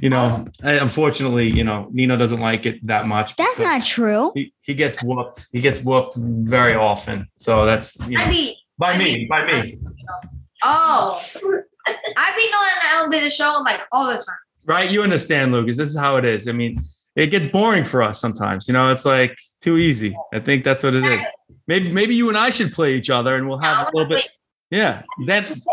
You 0.00 0.10
know, 0.10 0.46
I- 0.62 0.74
unfortunately, 0.74 1.50
you 1.50 1.64
know, 1.64 1.88
Nino 1.92 2.16
doesn't 2.16 2.38
like 2.38 2.66
it 2.66 2.86
that 2.86 3.08
much. 3.08 3.34
That's 3.34 3.58
not 3.58 3.84
true. 3.84 4.30
He, 4.36 4.54
he 4.60 4.74
gets 4.74 5.02
whooped. 5.02 5.44
He 5.50 5.60
gets 5.60 5.80
whooped 5.82 6.14
very 6.16 6.76
often. 6.76 7.26
So 7.36 7.66
that's 7.66 7.96
you 8.08 8.16
know, 8.16 8.22
I 8.24 8.30
be 8.30 8.56
by 8.78 8.92
I 8.92 8.98
me, 8.98 9.04
mean- 9.04 9.28
by 9.28 9.44
me. 9.44 9.78
oh, 10.62 11.12
I 12.16 12.32
be 12.36 12.50
knowing 12.52 13.10
the 13.10 13.16
MLB 13.16 13.24
the 13.24 13.30
show 13.30 13.60
like 13.64 13.80
all 13.90 14.06
the 14.06 14.14
time. 14.18 14.36
right? 14.66 14.88
You 14.88 15.02
understand, 15.02 15.50
Lucas. 15.50 15.76
This 15.76 15.88
is 15.88 15.96
how 15.96 16.16
it 16.16 16.24
is. 16.24 16.46
I 16.46 16.52
mean, 16.52 16.78
it 17.16 17.28
gets 17.28 17.48
boring 17.48 17.84
for 17.84 18.04
us 18.04 18.20
sometimes. 18.20 18.68
You 18.68 18.74
know, 18.74 18.90
it's 18.92 19.04
like 19.04 19.36
too 19.60 19.78
easy. 19.78 20.16
I 20.32 20.38
think 20.38 20.62
that's 20.62 20.84
what 20.84 20.94
it 20.94 21.04
is. 21.04 21.20
Maybe 21.66 21.90
maybe 21.90 22.14
you 22.14 22.28
and 22.28 22.38
I 22.38 22.50
should 22.50 22.72
play 22.72 22.94
each 22.94 23.10
other, 23.10 23.34
and 23.34 23.48
we'll 23.48 23.58
have 23.58 23.88
a 23.88 23.90
little 23.96 24.08
bit. 24.08 24.28
Yeah, 24.70 25.02
that's 25.26 25.64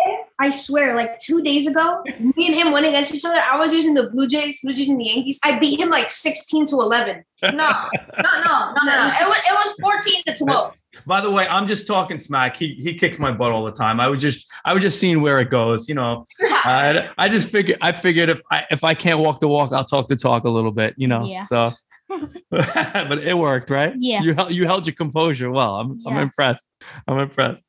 I 0.43 0.49
swear, 0.49 0.95
like 0.95 1.19
two 1.19 1.41
days 1.41 1.67
ago, 1.67 2.03
me 2.36 2.47
and 2.47 2.56
him 2.56 2.71
went 2.71 2.86
against 2.86 3.15
each 3.15 3.23
other. 3.25 3.39
I 3.39 3.58
was 3.58 3.73
using 3.73 3.93
the 3.93 4.10
Blue 4.10 4.27
Jays, 4.27 4.60
he 4.60 4.67
was 4.67 4.77
using 4.77 4.97
the 4.97 5.06
Yankees. 5.06 5.39
I 5.43 5.58
beat 5.58 5.79
him 5.79 5.89
like 5.89 6.10
16 6.10 6.65
to 6.67 6.75
11. 6.75 7.23
No, 7.43 7.49
no, 7.51 7.58
no, 7.58 8.41
no, 8.45 8.73
no, 8.75 8.84
no. 8.86 9.12
It 9.21 9.27
was 9.27 9.38
it 9.49 9.53
was 9.53 9.75
fourteen 9.82 10.23
to 10.27 10.36
twelve. 10.45 10.75
By 11.06 11.19
the 11.19 11.29
way, 11.29 11.45
I'm 11.47 11.67
just 11.67 11.86
talking 11.88 12.17
smack. 12.17 12.56
He 12.56 12.73
he 12.75 12.93
kicks 12.93 13.19
my 13.19 13.32
butt 13.34 13.51
all 13.51 13.65
the 13.65 13.71
time. 13.71 13.99
I 13.99 14.08
was 14.08 14.21
just 14.21 14.47
I 14.63 14.73
was 14.73 14.82
just 14.82 14.97
seeing 14.97 15.21
where 15.21 15.39
it 15.39 15.49
goes. 15.49 15.89
You 15.89 15.95
know, 15.95 16.23
I, 16.41 17.10
I 17.17 17.27
just 17.27 17.49
figured 17.49 17.79
I 17.82 17.91
figured 17.91 18.29
if 18.29 18.41
I 18.49 18.65
if 18.71 18.86
I 18.86 18.93
can't 18.93 19.19
walk 19.19 19.41
the 19.41 19.49
walk, 19.49 19.73
I'll 19.73 19.84
talk 19.84 20.08
the 20.08 20.15
talk 20.15 20.45
a 20.45 20.49
little 20.49 20.71
bit. 20.71 20.93
You 20.97 21.08
know, 21.10 21.25
Yeah. 21.25 21.43
so. 21.43 21.71
but 22.51 23.17
it 23.19 23.38
worked, 23.38 23.69
right? 23.69 23.93
Yeah. 23.97 24.21
You 24.21 24.36
held 24.36 24.51
you 24.51 24.65
held 24.65 24.88
your 24.88 24.95
composure 24.95 25.51
well. 25.51 25.75
I'm 25.82 25.99
I'm 26.08 26.17
impressed. 26.17 26.65
I'm 27.08 27.19
impressed. 27.19 27.63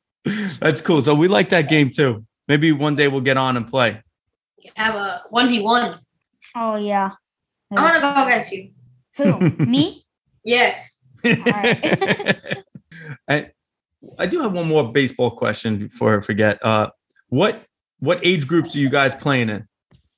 That's 0.61 0.81
cool. 0.81 1.01
So 1.01 1.13
we 1.15 1.27
like 1.27 1.49
that 1.49 1.67
game 1.67 1.89
too. 1.89 2.25
Maybe 2.47 2.71
one 2.71 2.95
day 2.95 3.07
we'll 3.07 3.21
get 3.21 3.37
on 3.37 3.57
and 3.57 3.67
play. 3.67 4.01
Have 4.75 4.95
a 4.95 5.23
1v1. 5.33 5.97
Oh 6.55 6.75
yeah. 6.75 7.11
I 7.75 7.81
want 7.81 7.95
to 7.95 8.01
go 8.01 8.25
against 8.25 8.51
you. 8.51 8.71
Who? 9.17 9.49
Me? 9.65 10.05
Yes. 10.43 10.99
right. 11.23 12.63
I, 13.29 13.49
I 14.19 14.25
do 14.27 14.39
have 14.41 14.53
one 14.53 14.67
more 14.67 14.91
baseball 14.91 15.31
question 15.31 15.77
before 15.77 16.17
I 16.17 16.21
forget. 16.21 16.63
Uh, 16.63 16.89
what 17.29 17.63
what 17.99 18.19
age 18.23 18.47
groups 18.47 18.75
are 18.75 18.79
you 18.79 18.89
guys 18.89 19.15
playing 19.15 19.49
in? 19.49 19.67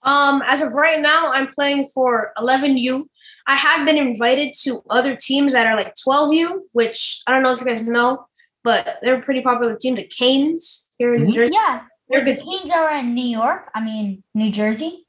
Um, 0.03 0.41
as 0.45 0.61
of 0.61 0.73
right 0.73 0.99
now, 0.99 1.31
I'm 1.31 1.47
playing 1.47 1.87
for 1.93 2.31
11U. 2.37 3.03
I 3.47 3.55
have 3.55 3.85
been 3.85 3.97
invited 3.97 4.53
to 4.61 4.81
other 4.89 5.15
teams 5.15 5.53
that 5.53 5.65
are 5.67 5.75
like 5.75 5.93
12U, 5.95 6.61
which 6.73 7.21
I 7.27 7.31
don't 7.33 7.43
know 7.43 7.53
if 7.53 7.59
you 7.59 7.65
guys 7.67 7.85
know, 7.87 8.25
but 8.63 8.97
they're 9.01 9.19
a 9.19 9.21
pretty 9.21 9.41
popular 9.41 9.75
team, 9.75 9.95
the 9.95 10.03
Canes 10.03 10.87
here 10.97 11.13
in 11.13 11.23
New 11.23 11.29
Mhm. 11.29 11.33
Jersey. 11.33 11.53
Yeah. 11.53 11.81
They're 12.09 12.23
The 12.23 12.33
good. 12.35 12.43
Canes 12.43 12.71
are 12.71 12.91
in 12.99 13.13
New 13.13 13.25
York. 13.27 13.69
I 13.75 13.83
mean 13.83 14.23
New 14.33 14.51
Jersey. 14.51 15.05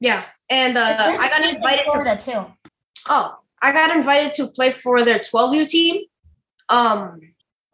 Yeah. 0.00 0.24
And 0.50 0.76
uh, 0.76 0.84
There's 1.06 1.20
a 1.20 1.22
I 1.22 1.28
got 1.28 1.36
team 1.38 1.48
in 1.50 1.56
invited 1.56 1.84
to 1.84 1.90
Florida 1.90 2.20
too. 2.22 2.70
Oh, 3.08 3.36
I 3.62 3.72
got 3.72 3.94
invited 3.96 4.32
to 4.32 4.48
play 4.48 4.70
for 4.70 5.04
their 5.04 5.18
12U 5.18 5.68
team. 5.68 6.02
Um, 6.68 7.20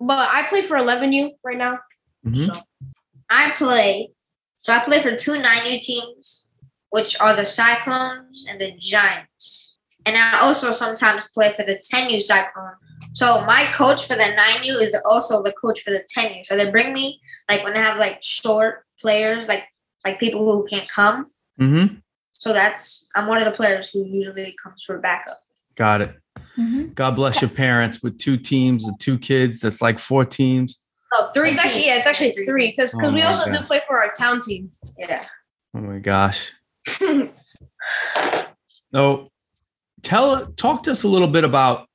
but 0.01 0.29
I 0.33 0.43
play 0.49 0.63
for 0.63 0.77
11U 0.77 1.31
right 1.45 1.57
now. 1.57 1.79
Mhm. 2.27 2.55
So 2.55 2.61
I 3.31 3.51
play. 3.53 4.11
So 4.59 4.73
I 4.73 4.81
play 4.81 5.01
for 5.01 5.17
two 5.17 5.33
9U 5.41 5.81
teams, 5.81 6.47
which 6.91 7.19
are 7.21 7.35
the 7.35 7.45
Cyclones 7.47 8.45
and 8.49 8.61
the 8.61 8.73
Giants. 8.79 9.77
And 10.05 10.17
I 10.17 10.41
also 10.43 10.73
sometimes 10.73 11.29
play 11.29 11.53
for 11.53 11.65
the 11.65 11.77
10U 11.79 12.21
Cyclone. 12.23 12.75
So 13.19 13.45
my 13.47 13.65
coach 13.75 14.07
for 14.07 14.15
the 14.15 14.23
9U 14.23 14.81
is 14.81 14.95
also 15.05 15.43
the 15.43 15.51
coach 15.51 15.81
for 15.81 15.91
the 15.91 16.05
10U. 16.17 16.47
So 16.47 16.57
they 16.57 16.71
bring 16.71 16.93
me 16.93 17.21
like 17.51 17.65
when 17.65 17.75
they 17.75 17.81
have 17.81 17.99
like 17.99 18.19
short 18.23 18.85
players, 19.01 19.49
like 19.49 19.65
like 20.05 20.21
people 20.21 20.45
who 20.45 20.65
can't 20.67 20.89
come. 20.89 21.27
Mhm. 21.61 22.01
So 22.35 22.53
that's 22.53 23.09
I'm 23.17 23.27
one 23.27 23.39
of 23.39 23.45
the 23.45 23.51
players 23.51 23.91
who 23.91 24.05
usually 24.07 24.55
comes 24.63 24.85
for 24.85 24.99
backup. 25.01 25.41
Got 25.75 26.03
it. 26.03 26.15
Mhm. 26.57 26.95
God 26.95 27.17
bless 27.17 27.41
your 27.43 27.51
parents 27.51 28.05
with 28.05 28.19
two 28.19 28.37
teams 28.37 28.85
and 28.85 28.99
two 29.01 29.19
kids. 29.19 29.63
That's 29.63 29.83
like 29.83 29.99
four 29.99 30.25
teams. 30.25 30.81
Oh, 31.13 31.33
three. 31.35 31.51
it's 31.51 31.59
actually 31.59 31.87
yeah, 31.87 31.97
it's 31.97 32.07
actually 32.07 32.35
three 32.47 32.71
because 32.71 32.95
Oh 32.95 33.09
we 33.13 33.23
my 33.23 33.25
also 33.25 33.51
do 33.51 33.59
play 33.67 33.81
for 33.89 34.01
our 34.01 34.13
town 34.15 34.41
team. 34.43 34.71
Yeah. 34.97 35.25
Oh 35.75 35.81
my 35.81 35.99
gosh. 35.99 36.53
Oh, 38.95 39.29
tell 40.03 40.47
talk 40.53 40.83
to 40.85 40.91
us 40.93 41.03
a 41.03 41.09
little 41.09 41.29
bit 41.29 41.45
about 41.45 41.88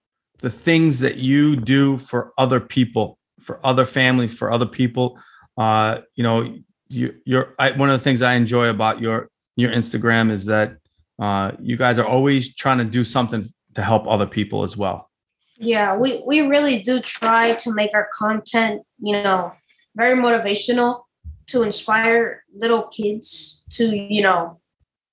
the 0.44 0.50
things 0.50 1.00
that 1.00 1.16
you 1.16 1.56
do 1.56 1.98
for 1.98 2.34
other 2.38 2.60
people, 2.60 3.18
for 3.40 3.66
other 3.66 3.86
families, 3.86 4.38
for 4.38 4.52
other 4.52 4.66
people. 4.66 5.18
Uh, 5.58 6.00
you 6.16 6.24
know, 6.24 6.56
you, 6.90 7.16
you're 7.26 7.56
I, 7.58 7.72
one 7.72 7.90
of 7.90 7.98
the 7.98 8.04
things 8.04 8.22
I 8.22 8.34
enjoy 8.34 8.68
about 8.68 9.02
your 9.02 9.30
your 9.56 9.72
Instagram 9.72 10.30
is 10.30 10.46
that 10.46 10.76
uh, 11.18 11.54
you 11.62 11.78
guys 11.78 11.98
are 11.98 12.06
always 12.06 12.54
trying 12.56 12.80
to 12.80 12.84
do 12.84 13.06
something 13.06 13.50
to 13.76 13.82
help 13.82 14.06
other 14.06 14.26
people 14.26 14.64
as 14.64 14.76
well. 14.76 15.10
Yeah, 15.58 15.96
we 15.96 16.22
we 16.28 16.42
really 16.42 16.84
do 16.84 17.00
try 17.00 17.54
to 17.56 17.74
make 17.74 17.92
our 17.94 18.10
content, 18.14 18.82
you 19.00 19.14
know, 19.24 19.54
very 19.96 20.20
motivational 20.20 21.04
to 21.48 21.64
inspire 21.64 22.44
little 22.54 22.84
kids 22.88 23.64
to, 23.72 23.96
you 23.96 24.22
know, 24.22 24.60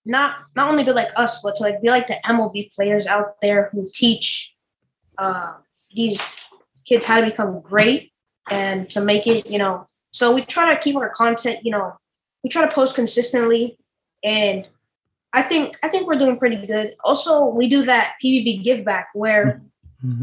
not 0.05 0.38
not 0.57 0.71
only 0.73 0.83
be 0.83 0.93
like 0.93 1.11
us, 1.14 1.40
but 1.40 1.55
to 1.57 1.62
like 1.62 1.81
be 1.81 1.88
like 1.88 2.09
the 2.09 2.19
MLB 2.27 2.73
players 2.75 3.07
out 3.07 3.40
there 3.40 3.71
who 3.73 3.88
teach 3.95 4.57
uh, 5.20 5.52
these 5.94 6.37
kids 6.85 7.06
how 7.06 7.20
to 7.20 7.26
become 7.26 7.61
great 7.61 8.12
and 8.50 8.88
to 8.90 9.00
make 9.00 9.26
it, 9.26 9.46
you 9.46 9.59
know. 9.59 9.87
So 10.12 10.35
we 10.35 10.44
try 10.44 10.74
to 10.74 10.80
keep 10.80 10.96
our 10.96 11.11
content, 11.11 11.61
you 11.62 11.70
know, 11.70 11.96
we 12.42 12.50
try 12.50 12.66
to 12.66 12.74
post 12.74 12.94
consistently, 12.94 13.78
and 14.24 14.66
I 15.33 15.42
think 15.42 15.78
I 15.83 15.88
think 15.88 16.09
we're 16.09 16.18
doing 16.18 16.38
pretty 16.38 16.66
good. 16.66 16.96
Also, 17.04 17.44
we 17.44 17.68
do 17.68 17.85
that 17.85 18.14
PBB 18.24 18.64
give 18.64 18.85
back 18.85 19.11
where 19.14 19.62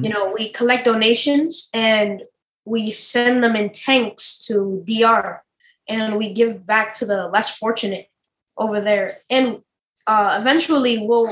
you 0.03 0.10
know 0.10 0.33
we 0.36 0.49
collect 0.49 0.86
donations 0.86 1.69
and 1.73 2.23
we 2.65 2.91
send 2.91 3.43
them 3.43 3.55
in 3.55 3.69
tanks 3.69 4.45
to 4.45 4.83
dr 4.86 5.43
and 5.88 6.17
we 6.17 6.33
give 6.33 6.65
back 6.65 6.93
to 6.95 7.05
the 7.05 7.27
less 7.27 7.55
fortunate 7.55 8.10
over 8.57 8.81
there 8.81 9.12
and 9.29 9.62
uh, 10.07 10.38
eventually 10.39 10.97
we'll 10.97 11.31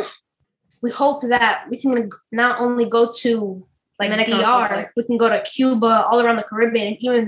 we 0.86 0.92
hope 0.92 1.20
that 1.36 1.56
we 1.70 1.78
can 1.84 1.92
not 2.32 2.54
only 2.66 2.86
go 2.98 3.04
to 3.24 3.66
like 4.00 4.10
Dominican 4.12 4.40
dr 4.40 4.64
Republic. 4.64 4.92
we 4.98 5.04
can 5.10 5.18
go 5.24 5.28
to 5.36 5.40
cuba 5.54 5.94
all 6.08 6.20
around 6.22 6.38
the 6.42 6.48
caribbean 6.52 6.88
and 6.92 6.98
even 7.08 7.24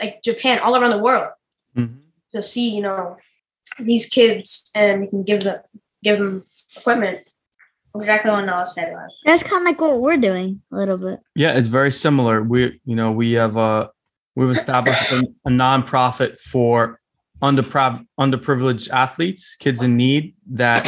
like 0.00 0.14
japan 0.28 0.56
all 0.64 0.74
around 0.78 0.92
the 0.96 1.02
world 1.08 1.28
Mhm. 1.76 1.94
to 2.34 2.40
see 2.50 2.66
you 2.76 2.82
know 2.86 3.16
these 3.90 4.04
kids 4.16 4.48
and 4.80 4.92
we 5.00 5.06
can 5.12 5.22
give 5.30 5.40
them 5.46 5.58
give 6.06 6.18
them 6.18 6.44
equipment 6.76 7.18
Exactly 7.94 8.30
what 8.30 8.44
Noah 8.44 8.66
said 8.66 8.92
was. 8.92 9.12
That's 9.24 9.42
kind 9.42 9.62
of 9.62 9.66
like 9.70 9.80
what 9.80 10.00
we're 10.00 10.18
doing 10.30 10.60
a 10.70 10.76
little 10.80 10.98
bit. 10.98 11.18
Yeah, 11.34 11.52
it's 11.58 11.66
very 11.80 11.90
similar. 11.90 12.42
We, 12.42 12.78
you 12.84 12.94
know, 12.94 13.10
we 13.10 13.32
have 13.42 13.56
a 13.56 13.90
we've 14.36 14.50
established 14.50 15.10
a, 15.10 15.20
a 15.46 15.50
nonprofit 15.64 16.38
for 16.38 17.00
underpriv- 17.42 18.06
underprivileged 18.20 18.88
athletes, 18.90 19.56
kids 19.56 19.82
in 19.82 19.96
need 19.96 20.34
that 20.52 20.82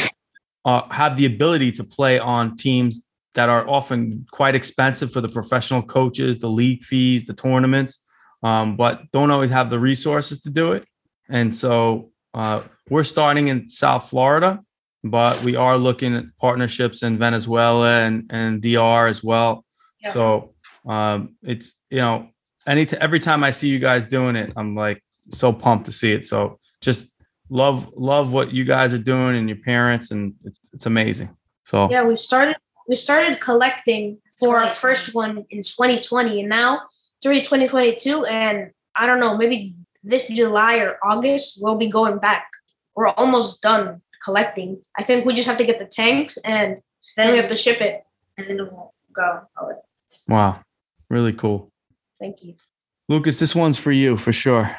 uh, 0.64 0.82
have 0.90 1.16
the 1.16 1.26
ability 1.26 1.72
to 1.72 1.84
play 1.84 2.18
on 2.18 2.56
teams 2.56 3.02
that 3.34 3.48
are 3.48 3.68
often 3.68 4.26
quite 4.30 4.54
expensive 4.54 5.12
for 5.12 5.20
the 5.20 5.28
professional 5.28 5.82
coaches, 5.82 6.38
the 6.38 6.48
league 6.48 6.82
fees, 6.82 7.26
the 7.26 7.34
tournaments, 7.34 8.02
um, 8.42 8.76
but 8.76 9.02
don't 9.12 9.30
always 9.30 9.50
have 9.50 9.70
the 9.70 9.78
resources 9.78 10.40
to 10.40 10.50
do 10.50 10.72
it. 10.72 10.84
And 11.28 11.54
so 11.54 12.10
uh, 12.34 12.62
we're 12.88 13.04
starting 13.04 13.48
in 13.48 13.68
South 13.68 14.10
Florida, 14.10 14.60
but 15.04 15.40
we 15.42 15.56
are 15.56 15.78
looking 15.78 16.14
at 16.16 16.24
partnerships 16.40 17.02
in 17.02 17.18
Venezuela 17.18 18.00
and, 18.00 18.28
and 18.30 18.60
DR 18.60 19.06
as 19.06 19.22
well. 19.22 19.64
Yeah. 20.02 20.12
So 20.12 20.54
um, 20.86 21.36
it's 21.42 21.74
you 21.90 21.98
know 21.98 22.28
any 22.66 22.86
t- 22.86 22.96
every 23.00 23.20
time 23.20 23.44
I 23.44 23.50
see 23.50 23.68
you 23.68 23.78
guys 23.78 24.06
doing 24.06 24.36
it, 24.36 24.52
I'm 24.56 24.74
like 24.74 25.02
so 25.30 25.52
pumped 25.52 25.86
to 25.86 25.92
see 25.92 26.12
it. 26.12 26.26
So 26.26 26.58
just 26.80 27.14
love 27.50 27.90
love 27.94 28.32
what 28.32 28.52
you 28.52 28.64
guys 28.64 28.94
are 28.94 28.98
doing 28.98 29.36
and 29.36 29.48
your 29.48 29.58
parents, 29.58 30.10
and 30.10 30.34
it's 30.44 30.60
it's 30.72 30.86
amazing. 30.86 31.36
So 31.64 31.90
Yeah, 31.90 32.04
we 32.04 32.16
started 32.16 32.56
we 32.88 32.96
started 32.96 33.40
collecting 33.40 34.18
for 34.38 34.58
our 34.58 34.68
first 34.68 35.14
one 35.14 35.44
in 35.50 35.58
2020, 35.62 36.40
and 36.40 36.48
now 36.48 36.82
it's 37.18 37.26
already 37.26 37.42
2022. 37.42 38.24
And 38.24 38.70
I 38.96 39.06
don't 39.06 39.20
know, 39.20 39.36
maybe 39.36 39.74
this 40.02 40.28
July 40.28 40.76
or 40.76 40.98
August, 41.04 41.58
we'll 41.60 41.76
be 41.76 41.88
going 41.88 42.18
back. 42.18 42.48
We're 42.96 43.08
almost 43.10 43.60
done 43.62 44.00
collecting. 44.24 44.80
I 44.96 45.02
think 45.02 45.26
we 45.26 45.34
just 45.34 45.46
have 45.48 45.58
to 45.58 45.64
get 45.64 45.78
the 45.78 45.84
tanks 45.86 46.36
and 46.38 46.80
then 47.16 47.26
Then 47.26 47.32
we 47.32 47.38
have 47.38 47.48
to 47.48 47.56
ship 47.56 47.80
it. 47.80 48.02
and 48.38 48.46
then 48.48 48.56
we'll 48.56 48.94
go. 49.12 49.42
Oh, 49.60 49.72
Wow. 50.28 50.60
Really 51.10 51.32
cool. 51.32 51.70
Thank 52.18 52.42
you. 52.42 52.54
Lucas, 53.08 53.38
this 53.38 53.54
one's 53.54 53.78
for 53.78 53.92
you 53.92 54.16
for 54.16 54.32
sure. 54.32 54.74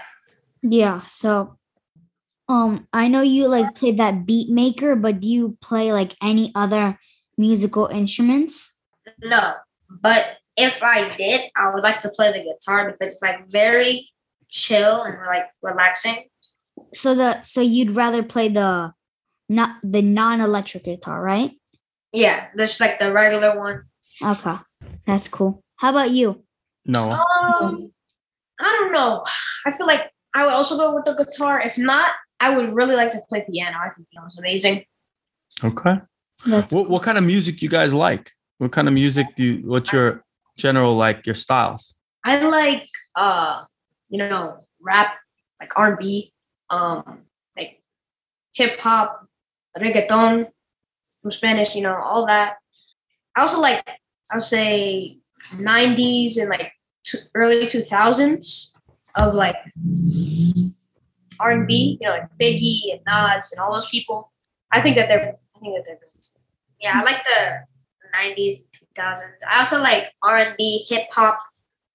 Yeah. 0.63 1.01
So, 1.05 1.57
um, 2.47 2.87
I 2.91 3.07
know 3.07 3.21
you 3.21 3.47
like 3.47 3.75
play 3.75 3.91
that 3.91 4.25
beat 4.25 4.49
maker, 4.49 4.95
but 4.95 5.19
do 5.19 5.27
you 5.27 5.57
play 5.61 5.93
like 5.93 6.15
any 6.21 6.51
other 6.55 6.99
musical 7.37 7.87
instruments? 7.87 8.75
No, 9.23 9.53
but 9.89 10.37
if 10.57 10.83
I 10.83 11.09
did, 11.15 11.41
I 11.55 11.73
would 11.73 11.83
like 11.83 12.01
to 12.01 12.09
play 12.09 12.31
the 12.31 12.43
guitar 12.43 12.91
because 12.91 13.13
it's 13.13 13.21
like 13.21 13.49
very 13.49 14.09
chill 14.49 15.03
and 15.03 15.17
like 15.25 15.45
relaxing. 15.61 16.25
So 16.93 17.15
the 17.15 17.41
so 17.43 17.61
you'd 17.61 17.95
rather 17.95 18.23
play 18.23 18.49
the 18.49 18.93
not 19.47 19.77
the 19.83 20.01
non-electric 20.01 20.83
guitar, 20.83 21.21
right? 21.21 21.51
Yeah, 22.13 22.47
there's 22.55 22.79
like 22.79 22.99
the 22.99 23.11
regular 23.11 23.57
one. 23.57 23.83
Okay, 24.21 24.55
that's 25.05 25.27
cool. 25.27 25.63
How 25.77 25.89
about 25.89 26.11
you? 26.11 26.43
No. 26.85 27.11
Um, 27.11 27.91
I 28.59 28.77
don't 28.79 28.91
know. 28.91 29.23
I 29.65 29.71
feel 29.71 29.87
like 29.87 30.11
I 30.35 30.45
would 30.45 30.53
also 30.53 30.77
go 30.77 30.95
with 30.95 31.05
the 31.05 31.13
guitar. 31.13 31.59
If 31.59 31.77
not, 31.77 32.11
I 32.41 32.55
would 32.55 32.71
really 32.71 32.95
like 32.95 33.11
to 33.11 33.21
play 33.29 33.45
piano. 33.49 33.77
I 33.79 33.89
think 33.89 34.09
piano 34.09 34.27
is 34.27 34.37
amazing. 34.37 34.85
Okay. 35.63 36.01
That's 36.45 36.73
What 36.73 36.89
what 36.89 37.03
kind 37.03 37.17
of 37.17 37.23
music 37.23 37.61
you 37.61 37.69
guys 37.69 37.93
like? 37.93 38.31
What 38.57 38.71
kind 38.71 38.87
of 38.87 38.93
music 38.93 39.27
do 39.35 39.43
you 39.43 39.69
what's 39.69 39.93
your 39.93 40.23
general 40.57 40.95
like 40.95 41.25
your 41.25 41.35
styles? 41.35 41.93
I 42.25 42.39
like 42.41 42.89
uh, 43.15 43.63
you 44.09 44.17
know, 44.17 44.57
rap, 44.81 45.15
like 45.59 45.77
R 45.77 45.89
and 45.89 45.97
B, 45.99 46.33
um, 46.69 47.23
like 47.55 47.81
hip 48.53 48.79
hop, 48.79 49.27
reggaeton, 49.77 50.47
from 51.21 51.31
Spanish, 51.31 51.75
you 51.75 51.81
know, 51.81 51.95
all 51.95 52.25
that. 52.25 52.57
I 53.35 53.41
also 53.41 53.61
like 53.61 53.87
I'll 54.31 54.39
say 54.39 55.17
'90s 55.53 56.37
and 56.39 56.49
like 56.49 56.71
t- 57.05 57.19
early 57.35 57.65
2000s 57.65 58.71
of 59.15 59.33
like 59.33 59.55
R 61.41 61.51
and 61.51 61.67
B, 61.67 61.97
you 61.99 62.07
know, 62.07 62.13
like 62.15 62.29
Biggie 62.39 62.91
and 62.91 63.01
Nas 63.07 63.51
and 63.51 63.59
all 63.59 63.73
those 63.73 63.89
people. 63.89 64.31
I 64.71 64.81
think 64.81 64.95
that 64.95 65.07
they're 65.07 65.35
I 65.55 65.59
think 65.59 65.75
that 65.75 65.83
they're 65.85 65.99
good. 65.99 66.09
Yeah, 66.79 66.93
I 66.95 67.03
like 67.03 67.21
the 67.23 67.59
'90s, 68.17 68.55
2000s. 68.97 69.21
I 69.49 69.59
also 69.61 69.79
like 69.79 70.05
R&B, 70.23 70.85
hip 70.89 71.03
hop, 71.11 71.39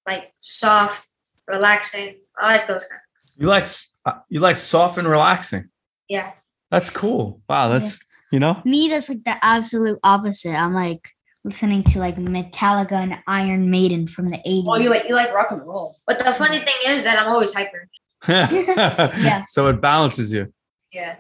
like 0.06 0.32
soft, 0.38 1.09
relaxing. 1.48 2.16
I 2.38 2.56
like 2.56 2.66
those 2.68 2.85
kind. 2.85 3.00
You 3.38 3.48
like 3.48 3.66
uh, 4.04 4.12
you 4.28 4.40
like 4.40 4.59
soft 4.59 4.98
and 4.98 5.09
relaxing. 5.09 5.68
Yeah, 6.09 6.32
That's 6.70 6.90
cool. 6.90 7.42
Wow, 7.48 7.68
that's 7.68 8.04
you 8.30 8.38
know. 8.38 8.62
me. 8.64 8.88
That's 8.88 9.09
like 9.09 9.24
the 9.24 9.37
absolute 9.44 9.98
opposite. 10.04 10.54
I'm 10.54 10.74
like 10.74 11.11
listening 11.44 11.82
to 11.85 11.98
like 11.98 12.16
Metallica 12.16 12.92
and 12.92 13.18
Iron 13.26 13.70
Maiden 13.70 14.06
from 14.06 14.28
the 14.28 14.38
'80s. 14.38 14.64
Oh, 14.66 14.76
you 14.76 14.88
like 14.90 15.09
you 15.09 15.14
like 15.14 15.35
rock 15.35 15.50
and 15.50 15.66
roll. 15.66 15.96
but 16.06 16.18
the 16.18 16.32
funny 16.32 16.59
thing 16.59 16.74
is 16.87 17.02
that 17.02 17.18
I'm 17.18 17.28
always 17.28 17.52
hyper. 17.52 17.88
Yeah. 18.28 19.44
So 19.48 19.68
it 19.68 19.80
balances 19.80 20.32
you. 20.32 20.52
Yeah, 20.92 21.16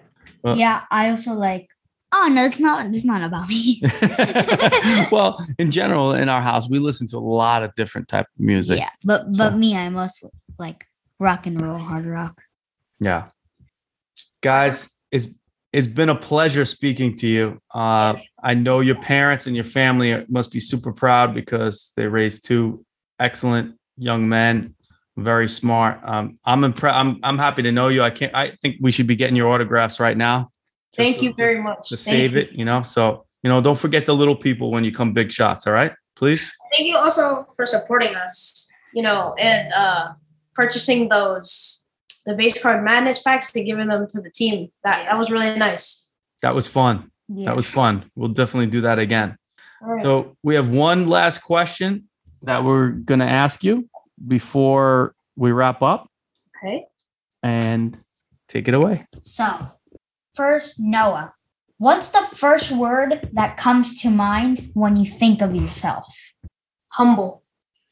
yeah, 0.54 0.82
I 0.90 1.10
also 1.10 1.32
like. 1.34 1.68
Oh 2.12 2.28
no, 2.32 2.44
it's 2.44 2.60
not. 2.60 2.86
It's 2.86 3.04
not 3.04 3.22
about 3.22 3.48
me. 3.48 3.82
well, 5.10 5.44
in 5.58 5.70
general, 5.70 6.12
in 6.14 6.28
our 6.28 6.40
house, 6.40 6.68
we 6.70 6.78
listen 6.78 7.06
to 7.08 7.16
a 7.16 7.18
lot 7.18 7.62
of 7.62 7.74
different 7.74 8.08
type 8.08 8.26
of 8.26 8.40
music. 8.44 8.78
yeah, 8.78 8.90
but 9.04 9.34
So- 9.34 9.50
but 9.50 9.58
me, 9.58 9.76
I 9.76 9.88
must 9.88 10.24
like 10.58 10.86
rock 11.18 11.46
and 11.46 11.60
roll, 11.60 11.78
hard 11.78 12.06
rock. 12.06 12.40
Yeah. 13.00 13.28
Guys, 14.42 14.90
it's 15.10 15.28
it's 15.72 15.88
been 15.88 16.08
a 16.08 16.14
pleasure 16.14 16.64
speaking 16.64 17.16
to 17.18 17.26
you. 17.26 17.60
Uh, 17.74 18.14
I 18.42 18.54
know 18.54 18.80
your 18.80 18.94
parents 19.02 19.46
and 19.46 19.54
your 19.56 19.64
family 19.64 20.24
must 20.28 20.52
be 20.52 20.60
super 20.60 20.92
proud 20.92 21.34
because 21.34 21.92
they 21.96 22.06
raised 22.06 22.46
two 22.46 22.84
excellent 23.18 23.74
young 23.98 24.28
men, 24.28 24.74
very 25.16 25.48
smart. 25.48 26.00
Um, 26.04 26.38
I'm 26.44 26.64
impressed. 26.64 26.96
I'm 26.96 27.20
I'm 27.22 27.38
happy 27.38 27.62
to 27.62 27.72
know 27.72 27.88
you. 27.88 28.02
I 28.02 28.10
can't. 28.10 28.34
I 28.34 28.52
think 28.62 28.76
we 28.80 28.90
should 28.90 29.06
be 29.06 29.16
getting 29.16 29.36
your 29.36 29.50
autographs 29.52 29.98
right 30.00 30.16
now. 30.16 30.50
Thank 30.96 31.18
so- 31.18 31.24
you 31.24 31.34
very 31.34 31.60
much. 31.60 31.88
To 31.88 31.96
Thank 31.96 32.16
save 32.16 32.32
you. 32.32 32.40
it, 32.40 32.52
you 32.52 32.64
know. 32.64 32.82
So 32.82 33.24
you 33.42 33.48
know, 33.50 33.60
don't 33.60 33.78
forget 33.78 34.06
the 34.06 34.14
little 34.14 34.36
people 34.36 34.70
when 34.70 34.84
you 34.84 34.92
come 34.92 35.12
big 35.12 35.30
shots. 35.32 35.66
All 35.66 35.72
right, 35.72 35.92
please. 36.16 36.52
thank 36.76 36.88
you 36.88 36.96
also 36.96 37.46
for 37.56 37.66
supporting 37.66 38.14
us. 38.14 38.70
you 38.94 39.02
know, 39.02 39.34
and 39.38 39.72
uh 39.72 40.12
purchasing 40.54 41.08
those 41.10 41.84
the 42.24 42.34
base 42.34 42.60
card 42.62 42.82
madness 42.82 43.22
packs 43.22 43.52
to 43.52 43.62
giving 43.62 43.88
them 43.88 44.06
to 44.08 44.20
the 44.20 44.30
team. 44.30 44.70
That 44.84 45.04
that 45.06 45.16
was 45.18 45.30
really 45.30 45.56
nice. 45.58 46.08
That 46.42 46.54
was 46.54 46.66
fun. 46.66 47.10
Yeah. 47.28 47.46
That 47.46 47.56
was 47.56 47.66
fun. 47.68 48.10
We'll 48.14 48.28
definitely 48.28 48.66
do 48.68 48.82
that 48.82 48.98
again. 48.98 49.36
All 49.82 49.88
right. 49.92 50.00
So 50.00 50.36
we 50.42 50.54
have 50.54 50.68
one 50.70 51.06
last 51.08 51.38
question 51.42 52.08
that 52.42 52.64
we're 52.64 52.88
going 52.90 53.20
to 53.20 53.26
ask 53.26 53.64
you 53.64 53.88
before 54.26 55.14
we 55.36 55.52
wrap 55.52 55.82
up 55.82 56.08
okay. 56.56 56.86
and 57.42 57.98
take 58.48 58.68
it 58.68 58.74
away. 58.74 59.06
So, 59.22 59.70
first, 60.34 60.80
Noah, 60.80 61.32
what's 61.78 62.10
the 62.10 62.22
first 62.22 62.72
word 62.72 63.28
that 63.32 63.56
comes 63.56 64.00
to 64.02 64.10
mind 64.10 64.70
when 64.74 64.96
you 64.96 65.04
think 65.04 65.42
of 65.42 65.54
yourself? 65.54 66.06
Humble. 66.90 67.42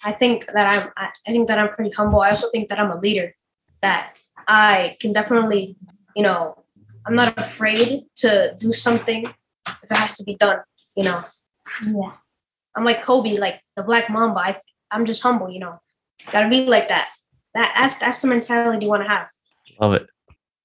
I 0.03 0.13
think 0.13 0.47
that 0.47 0.67
I'm 0.75 0.91
I 0.97 1.11
I 1.27 1.33
think 1.33 1.49
that 1.49 1.59
I'm 1.59 1.69
pretty 1.69 1.91
humble. 1.91 2.21
I 2.21 2.31
also 2.31 2.51
think 2.51 2.69
that 2.69 2.79
I'm 2.79 2.91
a 2.91 2.97
leader. 2.97 3.35
That 3.81 4.19
I 4.47 4.97
can 5.01 5.13
definitely, 5.13 5.77
you 6.15 6.23
know, 6.23 6.65
I'm 7.07 7.15
not 7.15 7.39
afraid 7.39 8.05
to 8.17 8.55
do 8.59 8.73
something 8.73 9.25
if 9.25 9.91
it 9.91 9.97
has 9.97 10.17
to 10.19 10.25
be 10.25 10.37
done, 10.37 10.61
you 10.97 11.05
know. 11.05 11.23
Yeah. 11.87 12.13
I'm 12.77 12.85
like 12.85 13.03
Kobe, 13.03 13.37
like 13.39 13.61
the 13.77 13.83
Black 13.83 14.11
Mamba. 14.11 14.41
I, 14.41 14.57
I'm 14.91 15.05
just 15.05 15.23
humble, 15.23 15.51
you 15.51 15.61
know. 15.61 15.81
Gotta 16.31 16.49
be 16.49 16.67
like 16.67 16.89
that. 16.89 17.09
That 17.55 17.75
that's 17.77 17.99
that's 17.99 18.23
the 18.23 18.29
mentality 18.29 18.85
you 18.85 18.91
want 18.91 19.03
to 19.05 19.09
have. 19.09 19.29
Love 19.81 19.95
it. 19.95 20.09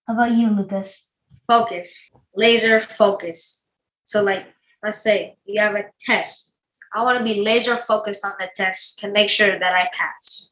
How 0.07 0.13
about 0.13 0.31
you, 0.31 0.49
Lucas? 0.49 1.15
Focus, 1.47 2.09
laser 2.35 2.79
focus. 2.79 3.63
So, 4.05 4.23
like, 4.23 4.47
let's 4.83 5.01
say 5.01 5.35
you 5.45 5.62
have 5.62 5.75
a 5.75 5.85
test. 5.99 6.53
I 6.93 7.03
want 7.03 7.19
to 7.19 7.23
be 7.23 7.41
laser 7.41 7.77
focused 7.77 8.25
on 8.25 8.33
the 8.39 8.49
test 8.55 8.99
to 8.99 9.12
make 9.12 9.29
sure 9.29 9.59
that 9.59 9.73
I 9.73 9.88
pass. 9.95 10.49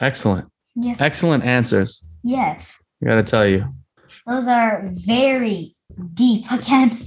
Excellent. 0.00 0.48
Yeah. 0.74 0.96
Excellent 0.98 1.44
answers. 1.44 2.02
Yes. 2.24 2.82
I 3.02 3.06
got 3.06 3.14
to 3.16 3.22
tell 3.22 3.46
you. 3.46 3.72
Those 4.26 4.48
are 4.48 4.88
very 4.90 5.76
deep 6.14 6.50
again. 6.50 6.98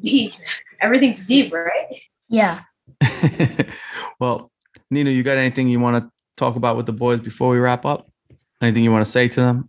Deep. 0.00 0.32
Everything's 0.80 1.24
deep, 1.24 1.52
right? 1.52 1.98
Yeah. 2.28 2.60
well, 4.20 4.50
Nino, 4.90 5.10
you 5.10 5.22
got 5.22 5.38
anything 5.38 5.68
you 5.68 5.80
want 5.80 6.02
to 6.02 6.10
talk 6.36 6.56
about 6.56 6.76
with 6.76 6.86
the 6.86 6.92
boys 6.92 7.20
before 7.20 7.50
we 7.50 7.58
wrap 7.58 7.84
up? 7.84 8.10
Anything 8.60 8.84
you 8.84 8.92
want 8.92 9.04
to 9.04 9.10
say 9.10 9.28
to 9.28 9.40
them? 9.40 9.68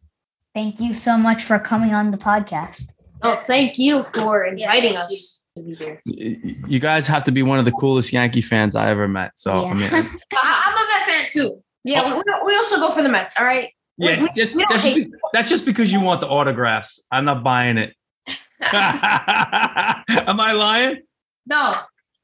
Thank 0.54 0.80
you 0.80 0.94
so 0.94 1.18
much 1.18 1.44
for 1.44 1.60
coming 1.60 1.94
on 1.94 2.12
the 2.12 2.18
podcast. 2.18 2.92
Oh, 3.22 3.36
thank 3.36 3.78
you 3.78 4.04
for 4.04 4.46
inviting 4.46 4.94
thank 4.94 5.06
us 5.06 5.44
to 5.58 5.64
be 5.64 5.74
here. 5.76 6.02
Y- 6.06 6.38
y- 6.44 6.56
You 6.68 6.80
guys 6.80 7.08
have 7.08 7.24
to 7.26 7.32
be 7.32 7.44
one 7.44 7.60
of 7.60 7.66
the 7.66 7.72
coolest 7.74 8.14
Yankee 8.14 8.42
fans 8.42 8.76
I 8.76 8.90
ever 8.90 9.08
met. 9.08 9.32
So, 9.36 9.66
I 9.66 9.74
mean, 9.74 9.82
Yeah. 9.92 10.08
I- 10.34 10.64
I'm 10.66 10.86
a 10.86 10.88
Met 10.88 11.08
fan 11.08 11.26
too. 11.32 11.62
Yeah, 11.84 12.16
we, 12.16 12.24
we 12.46 12.56
also 12.56 12.78
go 12.78 12.92
for 12.92 13.02
the 13.04 13.10
Mets. 13.10 13.36
All 13.40 13.46
right. 13.46 13.70
yeah, 13.98 14.22
we, 14.22 14.28
just- 14.30 14.38
we 14.56 14.64
don't 14.64 14.70
that's, 14.70 14.84
hate 14.84 14.96
just, 15.04 15.10
that's 15.34 15.50
just 15.50 15.66
because 15.66 15.92
you 15.92 16.00
want 16.00 16.22
the 16.22 16.28
autographs. 16.28 17.00
I'm 17.12 17.26
not 17.26 17.44
buying 17.44 17.78
it. 17.78 17.94
Am 18.74 20.40
I 20.40 20.52
lying? 20.54 21.02
No, 21.48 21.76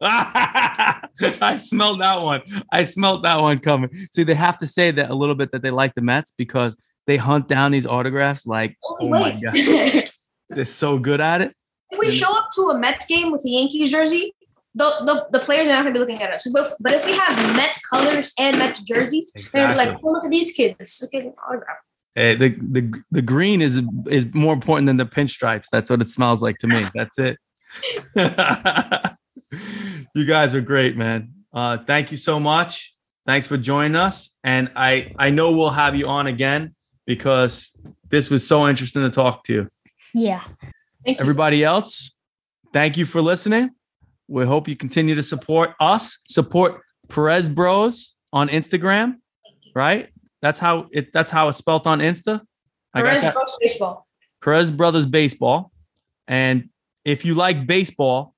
I 0.03 1.59
smelled 1.61 2.01
that 2.01 2.21
one. 2.21 2.41
I 2.71 2.83
smelled 2.83 3.23
that 3.23 3.39
one 3.39 3.59
coming. 3.59 3.91
See, 4.11 4.23
they 4.23 4.33
have 4.33 4.57
to 4.59 4.67
say 4.67 4.91
that 4.91 5.09
a 5.09 5.15
little 5.15 5.35
bit 5.35 5.51
that 5.51 5.61
they 5.61 5.69
like 5.69 5.93
the 5.93 6.01
Mets 6.01 6.33
because 6.35 6.83
they 7.07 7.17
hunt 7.17 7.47
down 7.47 7.71
these 7.71 7.85
autographs 7.85 8.47
like, 8.47 8.77
Only 8.83 9.07
oh 9.07 9.09
my. 9.09 9.31
God, 9.31 10.09
they're 10.49 10.65
so 10.65 10.97
good 10.97 11.21
at 11.21 11.41
it. 11.41 11.55
If 11.91 11.99
we 11.99 12.09
show 12.09 12.35
up 12.35 12.49
to 12.55 12.61
a 12.71 12.79
Mets 12.79 13.05
game 13.05 13.31
with 13.31 13.45
a 13.45 13.49
Yankees 13.49 13.91
jersey, 13.91 14.33
the, 14.73 14.89
the, 15.05 15.27
the 15.37 15.39
players 15.39 15.67
are 15.67 15.71
not 15.71 15.83
going 15.83 15.93
to 15.93 15.99
be 15.99 15.99
looking 15.99 16.21
at 16.21 16.33
us. 16.33 16.49
But 16.51 16.67
if, 16.67 16.73
but 16.79 16.93
if 16.93 17.05
we 17.05 17.13
have 17.13 17.55
Mets 17.55 17.79
colors 17.85 18.33
and 18.39 18.57
Mets 18.57 18.79
jerseys, 18.81 19.33
they're 19.51 19.67
like, 19.69 19.97
oh, 20.01 20.11
look 20.11 20.23
at 20.23 20.31
these 20.31 20.53
kids. 20.53 20.99
Look 21.01 21.21
at 21.21 21.27
an 21.27 21.33
autograph. 21.47 21.77
Eh, 22.15 22.35
the, 22.35 22.49
the 22.49 23.03
the 23.11 23.21
green 23.21 23.61
is 23.61 23.81
is 24.07 24.33
more 24.33 24.53
important 24.53 24.87
than 24.87 24.97
the 24.97 25.05
pinstripes. 25.05 25.67
That's 25.71 25.89
what 25.89 26.01
it 26.01 26.09
smells 26.09 26.43
like 26.43 26.57
to 26.57 26.67
me. 26.67 26.83
That's 26.93 27.17
it. 27.19 27.37
you 30.15 30.25
guys 30.25 30.55
are 30.55 30.61
great, 30.61 30.97
man. 30.97 31.33
Uh, 31.53 31.77
thank 31.77 32.11
you 32.11 32.17
so 32.17 32.39
much. 32.39 32.93
Thanks 33.25 33.47
for 33.47 33.57
joining 33.57 33.95
us. 33.95 34.35
And 34.43 34.71
I 34.75 35.13
I 35.17 35.29
know 35.29 35.51
we'll 35.51 35.69
have 35.69 35.95
you 35.95 36.07
on 36.07 36.27
again 36.27 36.75
because 37.05 37.77
this 38.09 38.29
was 38.29 38.47
so 38.47 38.67
interesting 38.67 39.03
to 39.03 39.09
talk 39.09 39.43
to 39.45 39.53
you. 39.53 39.67
Yeah. 40.13 40.43
Thank 41.05 41.17
you. 41.17 41.21
Everybody 41.21 41.63
else, 41.63 42.15
thank 42.73 42.97
you 42.97 43.05
for 43.05 43.21
listening. 43.21 43.71
We 44.27 44.45
hope 44.45 44.67
you 44.67 44.75
continue 44.75 45.15
to 45.15 45.23
support 45.23 45.71
us, 45.79 46.17
support 46.29 46.81
Perez 47.09 47.49
Bros 47.49 48.15
on 48.31 48.47
Instagram, 48.47 49.15
right? 49.75 50.09
That's 50.41 50.57
how 50.57 50.87
it. 50.91 51.11
That's 51.13 51.29
how 51.29 51.49
it's 51.49 51.57
spelt 51.57 51.85
on 51.85 51.99
Insta. 51.99 52.41
Perez. 52.93 53.21
Bros 53.21 53.57
baseball. 53.59 54.07
Perez 54.41 54.71
Brothers 54.71 55.05
Baseball. 55.05 55.71
And 56.27 56.69
if 57.05 57.25
you 57.25 57.35
like 57.35 57.67
baseball, 57.67 58.30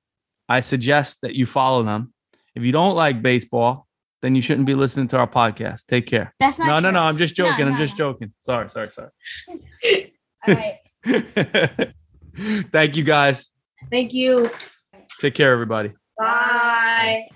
I 0.48 0.60
suggest 0.60 1.20
that 1.22 1.34
you 1.34 1.46
follow 1.46 1.82
them. 1.82 2.12
If 2.54 2.64
you 2.64 2.72
don't 2.72 2.94
like 2.94 3.22
baseball, 3.22 3.86
then 4.22 4.34
you 4.34 4.40
shouldn't 4.40 4.66
be 4.66 4.74
listening 4.74 5.08
to 5.08 5.18
our 5.18 5.26
podcast. 5.26 5.86
Take 5.86 6.06
care. 6.06 6.34
That's 6.38 6.58
not 6.58 6.66
No, 6.66 6.74
no, 6.74 6.80
true. 6.80 6.92
no. 6.92 7.00
I'm 7.02 7.16
just 7.16 7.38
No, 7.38 7.44
joking. 7.46 7.66
I'm 7.66 7.72
no, 7.72 7.78
just 7.78 7.98
no. 7.98 8.12
joking. 8.12 8.32
Sorry, 8.40 8.68
sorry, 8.70 8.90
sorry. 8.90 9.10
All 10.48 10.54
right. 10.54 10.78
Thank 12.72 12.96
you 12.96 13.04
guys. 13.04 13.50
Thank 13.90 14.12
you. 14.14 14.50
Take 15.20 15.34
care, 15.34 15.52
everybody. 15.52 15.92
Bye. 16.18 17.28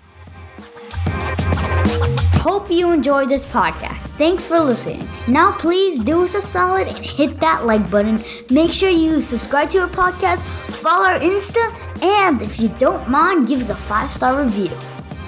Hope 2.39 2.71
you 2.71 2.91
enjoyed 2.91 3.29
this 3.29 3.45
podcast. 3.45 4.11
Thanks 4.11 4.43
for 4.43 4.59
listening. 4.59 5.07
Now, 5.27 5.51
please 5.51 5.99
do 5.99 6.23
us 6.23 6.35
a 6.35 6.41
solid 6.41 6.87
and 6.87 6.97
hit 6.97 7.39
that 7.39 7.65
like 7.65 7.89
button. 7.91 8.19
Make 8.49 8.71
sure 8.73 8.89
you 8.89 9.19
subscribe 9.21 9.69
to 9.71 9.79
our 9.79 9.89
podcast, 9.89 10.43
follow 10.71 11.05
our 11.05 11.19
Insta, 11.19 11.73
and 12.01 12.41
if 12.41 12.59
you 12.59 12.69
don't 12.69 13.09
mind, 13.09 13.47
give 13.47 13.59
us 13.59 13.69
a 13.69 13.75
five 13.75 14.09
star 14.09 14.41
review. 14.41 14.69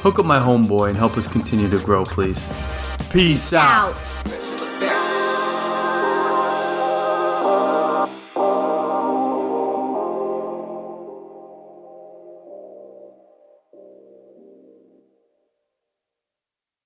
Hook 0.02 0.20
up 0.20 0.26
my 0.26 0.40
homeboy 0.40 0.90
and 0.90 0.98
help 0.98 1.18
us 1.18 1.28
continue 1.28 1.70
to 1.70 1.80
grow, 1.80 2.06
please. 2.06 2.46
Peace, 3.12 3.54
Out. 3.54 3.96